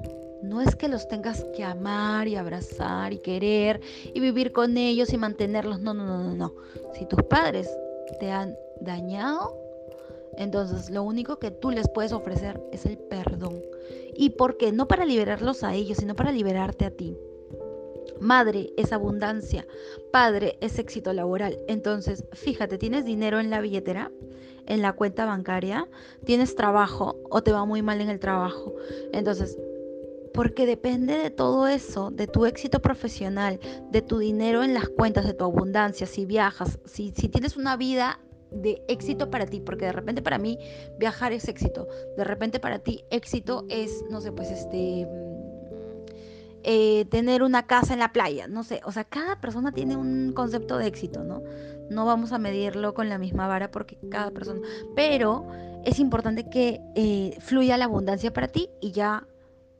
no 0.42 0.60
es 0.60 0.74
que 0.76 0.88
los 0.88 1.08
tengas 1.08 1.44
que 1.54 1.64
amar 1.64 2.28
y 2.28 2.36
abrazar 2.36 3.12
y 3.12 3.18
querer 3.18 3.80
y 4.12 4.20
vivir 4.20 4.52
con 4.52 4.76
ellos 4.76 5.12
y 5.12 5.18
mantenerlos, 5.18 5.80
no, 5.80 5.94
no, 5.94 6.04
no, 6.04 6.22
no, 6.22 6.34
no. 6.34 6.54
Si 6.94 7.06
tus 7.06 7.22
padres 7.24 7.70
te 8.18 8.30
han 8.30 8.56
dañado, 8.80 9.56
entonces 10.36 10.90
lo 10.90 11.02
único 11.02 11.38
que 11.38 11.50
tú 11.50 11.70
les 11.70 11.88
puedes 11.88 12.12
ofrecer 12.12 12.60
es 12.72 12.86
el 12.86 12.98
perdón. 12.98 13.60
¿Y 14.14 14.30
por 14.30 14.56
qué? 14.56 14.72
No 14.72 14.88
para 14.88 15.04
liberarlos 15.04 15.62
a 15.62 15.74
ellos, 15.74 15.98
sino 15.98 16.14
para 16.14 16.32
liberarte 16.32 16.84
a 16.84 16.90
ti. 16.90 17.16
Madre 18.20 18.72
es 18.76 18.92
abundancia, 18.92 19.66
padre 20.12 20.56
es 20.60 20.78
éxito 20.78 21.12
laboral. 21.12 21.58
Entonces, 21.68 22.24
fíjate, 22.32 22.78
¿tienes 22.78 23.04
dinero 23.04 23.40
en 23.40 23.50
la 23.50 23.60
billetera? 23.60 24.10
¿En 24.66 24.80
la 24.80 24.92
cuenta 24.92 25.26
bancaria? 25.26 25.88
¿Tienes 26.24 26.54
trabajo 26.54 27.20
o 27.30 27.42
te 27.42 27.52
va 27.52 27.64
muy 27.64 27.82
mal 27.82 28.00
en 28.00 28.10
el 28.10 28.20
trabajo? 28.20 28.74
Entonces, 29.12 29.58
Porque 30.34 30.64
depende 30.64 31.18
de 31.18 31.30
todo 31.30 31.66
eso, 31.68 32.10
de 32.10 32.26
tu 32.26 32.46
éxito 32.46 32.80
profesional, 32.80 33.60
de 33.90 34.00
tu 34.00 34.18
dinero 34.18 34.62
en 34.62 34.72
las 34.72 34.88
cuentas, 34.88 35.26
de 35.26 35.34
tu 35.34 35.44
abundancia, 35.44 36.06
si 36.06 36.24
viajas, 36.24 36.78
si, 36.86 37.12
tienes 37.12 37.56
una 37.58 37.76
vida 37.76 38.18
de 38.50 38.82
éxito 38.88 39.30
para 39.30 39.44
ti, 39.44 39.60
porque 39.60 39.84
de 39.86 39.92
repente 39.92 40.22
para 40.22 40.38
mí 40.38 40.58
viajar 40.98 41.32
es 41.32 41.48
éxito, 41.48 41.86
de 42.16 42.24
repente 42.24 42.60
para 42.60 42.78
ti 42.78 43.04
éxito 43.10 43.66
es, 43.68 44.04
no 44.10 44.22
sé, 44.22 44.32
pues 44.32 44.50
este, 44.50 45.06
eh, 46.64 47.06
tener 47.06 47.42
una 47.42 47.66
casa 47.66 47.92
en 47.92 47.98
la 47.98 48.12
playa, 48.12 48.46
no 48.46 48.62
sé, 48.62 48.80
o 48.84 48.92
sea, 48.92 49.04
cada 49.04 49.40
persona 49.40 49.72
tiene 49.72 49.96
un 49.96 50.32
concepto 50.32 50.78
de 50.78 50.86
éxito, 50.86 51.24
¿no? 51.24 51.42
No 51.90 52.06
vamos 52.06 52.32
a 52.32 52.38
medirlo 52.38 52.94
con 52.94 53.08
la 53.08 53.18
misma 53.18 53.48
vara 53.48 53.70
porque 53.70 53.98
cada 54.10 54.30
persona, 54.30 54.60
pero 54.94 55.46
es 55.84 55.98
importante 55.98 56.48
que 56.48 56.80
eh, 56.94 57.36
fluya 57.40 57.76
la 57.76 57.86
abundancia 57.86 58.32
para 58.32 58.48
ti 58.48 58.68
y 58.80 58.92
ya 58.92 59.26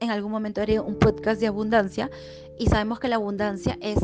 en 0.00 0.10
algún 0.10 0.32
momento 0.32 0.60
haré 0.60 0.80
un 0.80 0.98
podcast 0.98 1.40
de 1.40 1.46
abundancia 1.46 2.10
y 2.58 2.66
sabemos 2.66 2.98
que 2.98 3.08
la 3.08 3.16
abundancia 3.16 3.78
es 3.80 3.98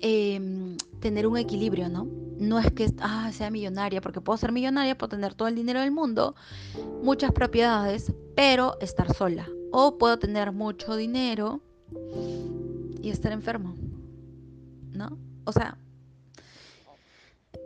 em, 0.00 0.78
tener 1.00 1.26
un 1.26 1.36
equilibrio, 1.36 1.90
¿no? 1.90 2.08
No 2.38 2.58
es 2.58 2.70
que 2.72 2.90
ah, 3.00 3.30
sea 3.32 3.50
millonaria, 3.50 4.00
porque 4.00 4.22
puedo 4.22 4.38
ser 4.38 4.52
millonaria, 4.52 4.96
puedo 4.96 5.10
tener 5.10 5.34
todo 5.34 5.48
el 5.48 5.54
dinero 5.54 5.80
del 5.80 5.90
mundo, 5.90 6.34
muchas 7.02 7.32
propiedades, 7.32 8.12
pero 8.34 8.78
estar 8.80 9.14
sola. 9.14 9.46
O 9.70 9.98
puedo 9.98 10.18
tener 10.18 10.52
mucho 10.52 10.96
dinero 10.96 11.60
y 13.02 13.10
estar 13.10 13.32
enfermo, 13.32 13.76
¿no? 14.92 15.18
O 15.44 15.52
sea, 15.52 15.78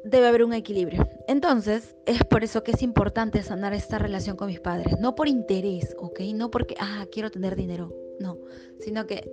debe 0.05 0.27
haber 0.27 0.45
un 0.45 0.53
equilibrio. 0.53 1.09
Entonces, 1.29 1.95
es 2.07 2.25
por 2.25 2.45
eso 2.45 2.63
que 2.63 2.73
es 2.73 2.83
importante 2.83 3.43
sanar 3.43 3.73
esta 3.75 3.99
relación 3.99 4.37
con 4.37 4.49
mis 4.49 4.61
padres. 4.61 4.99
No 4.99 5.15
por 5.15 5.29
interés, 5.29 5.95
¿ok? 5.99 6.21
No 6.35 6.51
porque, 6.51 6.75
ah, 6.79 7.07
quiero 7.11 7.31
tener 7.31 7.57
dinero. 7.57 7.93
No, 8.19 8.39
sino 8.81 9.07
que 9.07 9.31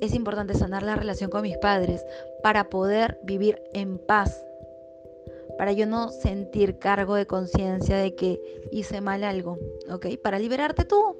es 0.00 0.14
importante 0.14 0.54
sanar 0.54 0.82
la 0.82 0.96
relación 0.96 1.30
con 1.30 1.42
mis 1.42 1.58
padres 1.58 2.04
para 2.42 2.70
poder 2.70 3.18
vivir 3.22 3.62
en 3.72 3.98
paz. 3.98 4.44
Para 5.58 5.72
yo 5.72 5.86
no 5.86 6.08
sentir 6.10 6.78
cargo 6.78 7.14
de 7.14 7.26
conciencia 7.26 7.96
de 7.96 8.14
que 8.14 8.40
hice 8.72 9.00
mal 9.00 9.24
algo, 9.24 9.58
¿ok? 9.90 10.06
Para 10.22 10.38
liberarte 10.38 10.84
tú. 10.84 11.16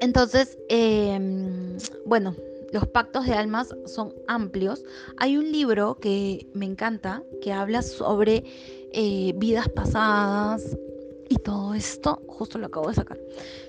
Entonces, 0.00 0.58
em, 0.68 1.76
bueno, 2.06 2.34
los 2.72 2.86
pactos 2.88 3.26
de 3.26 3.34
almas 3.34 3.74
son 3.86 4.14
amplios. 4.28 4.82
Hay 5.18 5.36
un 5.36 5.50
libro 5.50 5.98
que 5.98 6.46
me 6.54 6.66
encanta, 6.66 7.22
que 7.42 7.52
habla 7.52 7.82
sobre 7.82 8.44
eh, 8.92 9.32
vidas 9.36 9.68
pasadas 9.68 10.76
y 11.28 11.36
todo 11.36 11.74
esto, 11.74 12.20
justo 12.26 12.58
lo 12.58 12.66
acabo 12.66 12.88
de 12.88 12.94
sacar. 12.94 13.18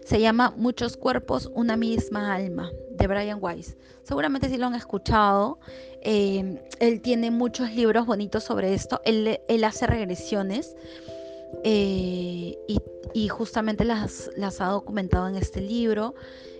Se 0.03 0.19
llama 0.19 0.53
Muchos 0.57 0.97
cuerpos, 0.97 1.49
una 1.53 1.77
misma 1.77 2.33
alma, 2.33 2.71
de 2.91 3.07
Brian 3.07 3.37
Weiss. 3.39 3.77
Seguramente 4.03 4.49
si 4.49 4.57
lo 4.57 4.65
han 4.65 4.75
escuchado. 4.75 5.59
Eh, 6.01 6.59
él 6.79 7.01
tiene 7.01 7.29
muchos 7.29 7.71
libros 7.73 8.05
bonitos 8.07 8.43
sobre 8.43 8.73
esto. 8.73 8.99
Él, 9.05 9.63
hace 9.63 9.85
regresiones. 9.85 10.75
Eh, 11.63 12.57
y, 13.13 13.27
justamente 13.27 13.83
las, 13.83 14.29
ha 14.59 14.67
documentado 14.67 15.27
en 15.27 15.35
este 15.35 15.61
libro. 15.61 16.15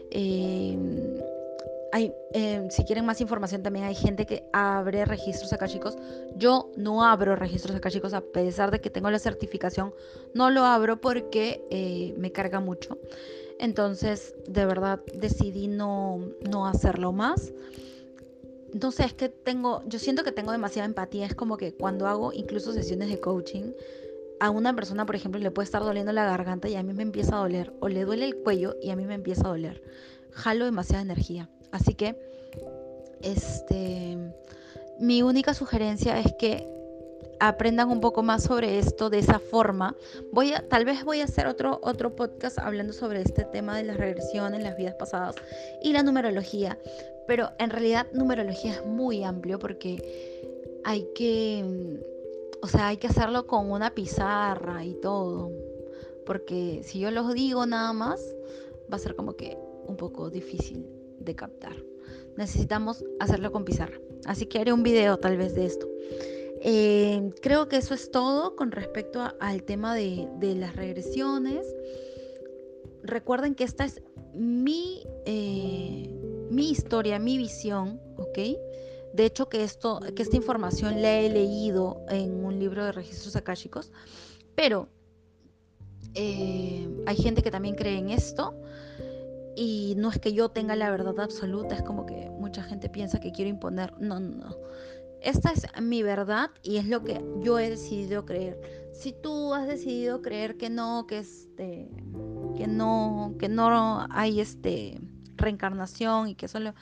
Em, 0.09 1.19
si 2.69 2.85
quieren 2.85 3.05
más 3.05 3.19
información, 3.19 3.63
también 3.63 3.85
hay 3.85 3.95
gente 3.95 4.25
que 4.25 4.43
abre 4.53 5.05
registros 5.05 5.51
acá, 5.53 5.67
chicos. 5.67 5.97
Yo 6.35 6.71
no 6.77 7.03
abro 7.03 7.35
registros 7.35 7.75
acá, 7.75 7.89
chicos, 7.89 8.13
a 8.13 8.21
pesar 8.21 8.71
de 8.71 8.79
que 8.79 8.89
tengo 8.89 9.09
la 9.09 9.19
certificación, 9.19 9.93
no 10.33 10.49
lo 10.49 10.65
abro 10.65 11.01
porque 11.01 11.65
eh, 11.69 12.13
me 12.17 12.31
carga 12.31 12.59
mucho. 12.59 12.97
Entonces, 13.59 14.33
de 14.47 14.65
verdad, 14.65 15.01
decidí 15.13 15.67
no, 15.67 16.19
no 16.49 16.65
hacerlo 16.65 17.11
más. 17.11 17.53
No 18.73 18.91
sé, 18.91 19.03
es 19.03 19.13
que 19.13 19.29
tengo, 19.29 19.83
yo 19.85 19.99
siento 19.99 20.23
que 20.23 20.31
tengo 20.31 20.51
demasiada 20.51 20.87
empatía. 20.87 21.25
Es 21.25 21.35
como 21.35 21.57
que 21.57 21.73
cuando 21.73 22.07
hago 22.07 22.31
incluso 22.33 22.71
sesiones 22.71 23.09
de 23.09 23.19
coaching, 23.19 23.73
a 24.41 24.49
una 24.49 24.75
persona, 24.75 25.05
por 25.05 25.15
ejemplo, 25.15 25.39
le 25.39 25.51
puede 25.51 25.65
estar 25.65 25.83
doliendo 25.83 26.11
la 26.11 26.25
garganta 26.25 26.67
y 26.67 26.75
a 26.75 26.81
mí 26.81 26.93
me 26.93 27.03
empieza 27.03 27.35
a 27.35 27.39
doler. 27.41 27.71
O 27.79 27.87
le 27.87 28.05
duele 28.05 28.25
el 28.25 28.37
cuello 28.37 28.75
y 28.81 28.89
a 28.89 28.95
mí 28.95 29.05
me 29.05 29.13
empieza 29.13 29.45
a 29.45 29.49
doler. 29.49 29.83
Jalo 30.31 30.65
demasiada 30.65 31.03
energía. 31.03 31.47
Así 31.71 31.93
que, 31.93 32.19
este, 33.21 34.17
mi 34.99 35.21
única 35.21 35.53
sugerencia 35.53 36.19
es 36.19 36.33
que 36.39 36.67
aprendan 37.39 37.91
un 37.91 38.01
poco 38.01 38.23
más 38.23 38.43
sobre 38.43 38.79
esto 38.79 39.11
de 39.11 39.19
esa 39.19 39.37
forma. 39.37 39.95
Voy 40.31 40.53
tal 40.71 40.85
vez 40.85 41.03
voy 41.03 41.21
a 41.21 41.25
hacer 41.25 41.45
otro, 41.45 41.79
otro 41.83 42.15
podcast 42.15 42.57
hablando 42.57 42.93
sobre 42.93 43.21
este 43.21 43.43
tema 43.45 43.77
de 43.77 43.83
las 43.83 43.97
regresiones, 43.97 44.63
las 44.63 44.75
vidas 44.75 44.95
pasadas 44.95 45.35
y 45.83 45.93
la 45.93 46.01
numerología. 46.01 46.79
Pero 47.27 47.51
en 47.59 47.69
realidad 47.69 48.07
numerología 48.11 48.71
es 48.71 48.85
muy 48.87 49.23
amplio 49.23 49.59
porque 49.59 50.81
hay 50.83 51.07
que, 51.13 51.99
o 52.61 52.67
sea, 52.67 52.87
hay 52.87 52.97
que 52.97 53.07
hacerlo 53.07 53.47
con 53.47 53.71
una 53.71 53.93
pizarra 53.93 54.85
y 54.85 54.93
todo. 54.95 55.51
Porque 56.25 56.81
si 56.83 56.99
yo 56.99 57.11
los 57.11 57.33
digo 57.33 57.65
nada 57.65 57.93
más, 57.93 58.21
va 58.91 58.97
a 58.97 58.99
ser 58.99 59.15
como 59.15 59.35
que 59.35 59.57
un 59.87 59.97
poco 59.97 60.29
difícil 60.29 60.85
de 61.19 61.35
captar. 61.35 61.75
Necesitamos 62.37 63.03
hacerlo 63.19 63.51
con 63.51 63.65
pizarra. 63.65 63.99
Así 64.25 64.45
que 64.45 64.59
haré 64.59 64.71
un 64.71 64.83
video 64.83 65.17
tal 65.17 65.37
vez 65.37 65.55
de 65.55 65.65
esto. 65.65 65.89
Eh, 66.63 67.31
creo 67.41 67.67
que 67.67 67.77
eso 67.77 67.95
es 67.95 68.11
todo 68.11 68.55
con 68.55 68.71
respecto 68.71 69.33
al 69.39 69.63
tema 69.63 69.95
de, 69.95 70.27
las 70.55 70.75
regresiones. 70.75 71.65
Recuerden 73.01 73.55
que 73.55 73.63
esta 73.63 73.85
es 73.85 74.03
mi, 74.35 75.03
eh, 75.25 76.07
mi 76.51 76.69
historia, 76.69 77.17
mi 77.17 77.37
visión, 77.39 77.99
¿ok? 78.17 78.37
De 79.13 79.25
hecho, 79.25 79.49
que, 79.49 79.63
esto, 79.63 79.99
que 80.15 80.23
esta 80.23 80.37
información 80.37 81.01
la 81.01 81.19
he 81.19 81.29
leído 81.29 82.01
en 82.09 82.45
un 82.45 82.59
libro 82.59 82.85
de 82.85 82.91
registros 82.91 83.35
akáshicos, 83.35 83.91
pero 84.55 84.87
eh, 86.13 86.89
hay 87.05 87.15
gente 87.15 87.41
que 87.41 87.51
también 87.51 87.75
cree 87.75 87.97
en 87.97 88.09
esto. 88.09 88.55
Y 89.55 89.95
no 89.97 90.09
es 90.09 90.19
que 90.19 90.31
yo 90.31 90.49
tenga 90.49 90.75
la 90.75 90.89
verdad 90.89 91.19
absoluta, 91.19 91.75
es 91.75 91.83
como 91.83 92.05
que 92.05 92.29
mucha 92.29 92.63
gente 92.63 92.89
piensa 92.89 93.19
que 93.19 93.31
quiero 93.31 93.49
imponer. 93.49 93.93
No, 93.99 94.19
no, 94.19 94.35
no. 94.37 94.57
Esta 95.21 95.51
es 95.51 95.67
mi 95.81 96.01
verdad 96.01 96.49
y 96.63 96.77
es 96.77 96.87
lo 96.87 97.03
que 97.03 97.23
yo 97.41 97.59
he 97.59 97.69
decidido 97.69 98.25
creer. 98.25 98.89
Si 98.93 99.11
tú 99.11 99.53
has 99.53 99.67
decidido 99.67 100.21
creer 100.21 100.57
que 100.57 100.69
no, 100.69 101.05
que 101.05 101.19
este, 101.19 101.89
que 102.55 102.67
no, 102.67 103.35
que 103.37 103.49
no 103.49 104.07
hay 104.09 104.39
este 104.39 104.99
reencarnación 105.35 106.29
y 106.29 106.35
que 106.35 106.47
solo 106.47 106.73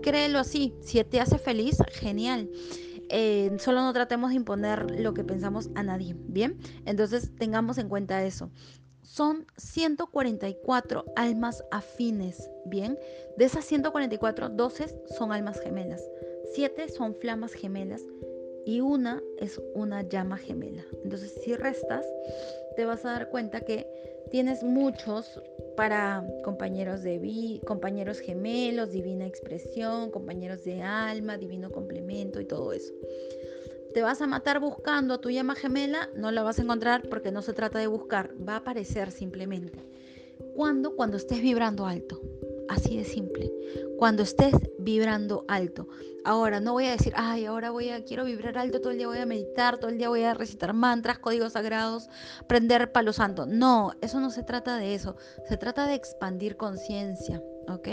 créelo 0.00 0.38
así. 0.38 0.74
Si 0.82 1.02
te 1.04 1.20
hace 1.20 1.38
feliz, 1.38 1.78
genial. 1.92 2.50
Eh, 3.10 3.56
solo 3.58 3.80
no 3.80 3.92
tratemos 3.92 4.30
de 4.30 4.36
imponer 4.36 5.00
lo 5.00 5.14
que 5.14 5.24
pensamos 5.24 5.70
a 5.74 5.82
nadie, 5.82 6.14
¿bien? 6.26 6.58
Entonces 6.84 7.34
tengamos 7.36 7.78
en 7.78 7.88
cuenta 7.88 8.22
eso 8.22 8.50
son 9.08 9.46
144 9.56 11.04
almas 11.16 11.64
afines, 11.70 12.48
¿bien? 12.66 12.98
De 13.36 13.46
esas 13.46 13.64
144, 13.64 14.50
12 14.50 14.94
son 15.18 15.32
almas 15.32 15.58
gemelas, 15.60 16.02
7 16.52 16.88
son 16.90 17.14
flamas 17.14 17.52
gemelas 17.52 18.02
y 18.66 18.80
una 18.80 19.20
es 19.38 19.60
una 19.74 20.02
llama 20.02 20.36
gemela. 20.36 20.84
Entonces, 21.02 21.32
si 21.42 21.56
restas, 21.56 22.06
te 22.78 22.84
vas 22.84 23.04
a 23.04 23.10
dar 23.10 23.28
cuenta 23.28 23.62
que 23.62 23.88
tienes 24.30 24.62
muchos 24.62 25.42
para 25.76 26.24
compañeros 26.44 27.02
de 27.02 27.18
vi 27.18 27.60
compañeros 27.66 28.20
gemelos, 28.20 28.92
divina 28.92 29.26
expresión, 29.26 30.12
compañeros 30.12 30.62
de 30.62 30.80
alma, 30.80 31.36
divino 31.38 31.72
complemento 31.72 32.40
y 32.40 32.44
todo 32.44 32.72
eso 32.72 32.94
te 33.92 34.02
vas 34.02 34.22
a 34.22 34.28
matar 34.28 34.60
buscando 34.60 35.14
a 35.14 35.20
tu 35.20 35.28
llama 35.28 35.56
gemela, 35.56 36.08
no 36.14 36.30
la 36.30 36.44
vas 36.44 36.60
a 36.60 36.62
encontrar 36.62 37.08
porque 37.08 37.32
no 37.32 37.42
se 37.42 37.52
trata 37.52 37.80
de 37.80 37.88
buscar, 37.88 38.32
va 38.48 38.52
a 38.52 38.58
aparecer 38.58 39.10
simplemente. 39.10 39.84
¿Cuándo? 40.54 40.94
Cuando 40.94 41.16
estés 41.16 41.42
vibrando 41.42 41.84
alto. 41.84 42.20
Así 42.68 42.96
de 42.96 43.04
simple. 43.04 43.50
Cuando 43.98 44.22
estés 44.22 44.54
vibrando 44.78 45.44
alto. 45.48 45.88
Ahora, 46.24 46.60
no 46.60 46.72
voy 46.72 46.86
a 46.86 46.92
decir, 46.92 47.12
ay, 47.16 47.46
ahora 47.46 47.70
voy 47.70 47.88
a, 47.88 48.04
quiero 48.04 48.24
vibrar 48.24 48.58
alto, 48.58 48.80
todo 48.80 48.90
el 48.90 48.98
día 48.98 49.06
voy 49.06 49.18
a 49.18 49.26
meditar, 49.26 49.78
todo 49.78 49.90
el 49.90 49.98
día 49.98 50.08
voy 50.08 50.24
a 50.24 50.34
recitar 50.34 50.74
mantras, 50.74 51.18
códigos 51.18 51.54
sagrados, 51.54 52.08
prender 52.46 52.92
palo 52.92 53.12
santo. 53.12 53.46
No, 53.46 53.92
eso 54.02 54.20
no 54.20 54.30
se 54.30 54.42
trata 54.42 54.76
de 54.76 54.94
eso. 54.94 55.16
Se 55.48 55.56
trata 55.56 55.86
de 55.86 55.94
expandir 55.94 56.56
conciencia, 56.56 57.42
¿ok? 57.68 57.88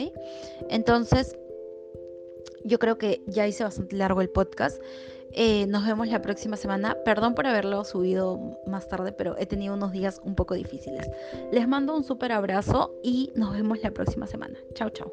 Entonces, 0.69 1.37
yo 2.65 2.79
creo 2.79 2.97
que 2.97 3.23
ya 3.27 3.47
hice 3.47 3.63
bastante 3.63 3.95
largo 3.95 4.21
el 4.21 4.29
podcast. 4.29 4.81
Eh, 5.37 5.67
nos 5.67 5.85
vemos 5.85 6.07
la 6.07 6.21
próxima 6.21 6.55
semana. 6.57 6.97
Perdón 7.03 7.35
por 7.35 7.45
haberlo 7.45 7.83
subido 7.83 8.39
más 8.65 8.87
tarde, 8.87 9.11
pero 9.11 9.37
he 9.37 9.45
tenido 9.45 9.73
unos 9.73 9.91
días 9.91 10.21
un 10.23 10.33
poco 10.35 10.53
difíciles. 10.55 11.09
Les 11.51 11.67
mando 11.67 11.95
un 11.95 12.03
súper 12.03 12.31
abrazo 12.31 12.95
y 13.03 13.31
nos 13.35 13.53
vemos 13.53 13.81
la 13.83 13.91
próxima 13.91 14.27
semana. 14.27 14.57
Chao, 14.73 14.89
chao. 14.89 15.11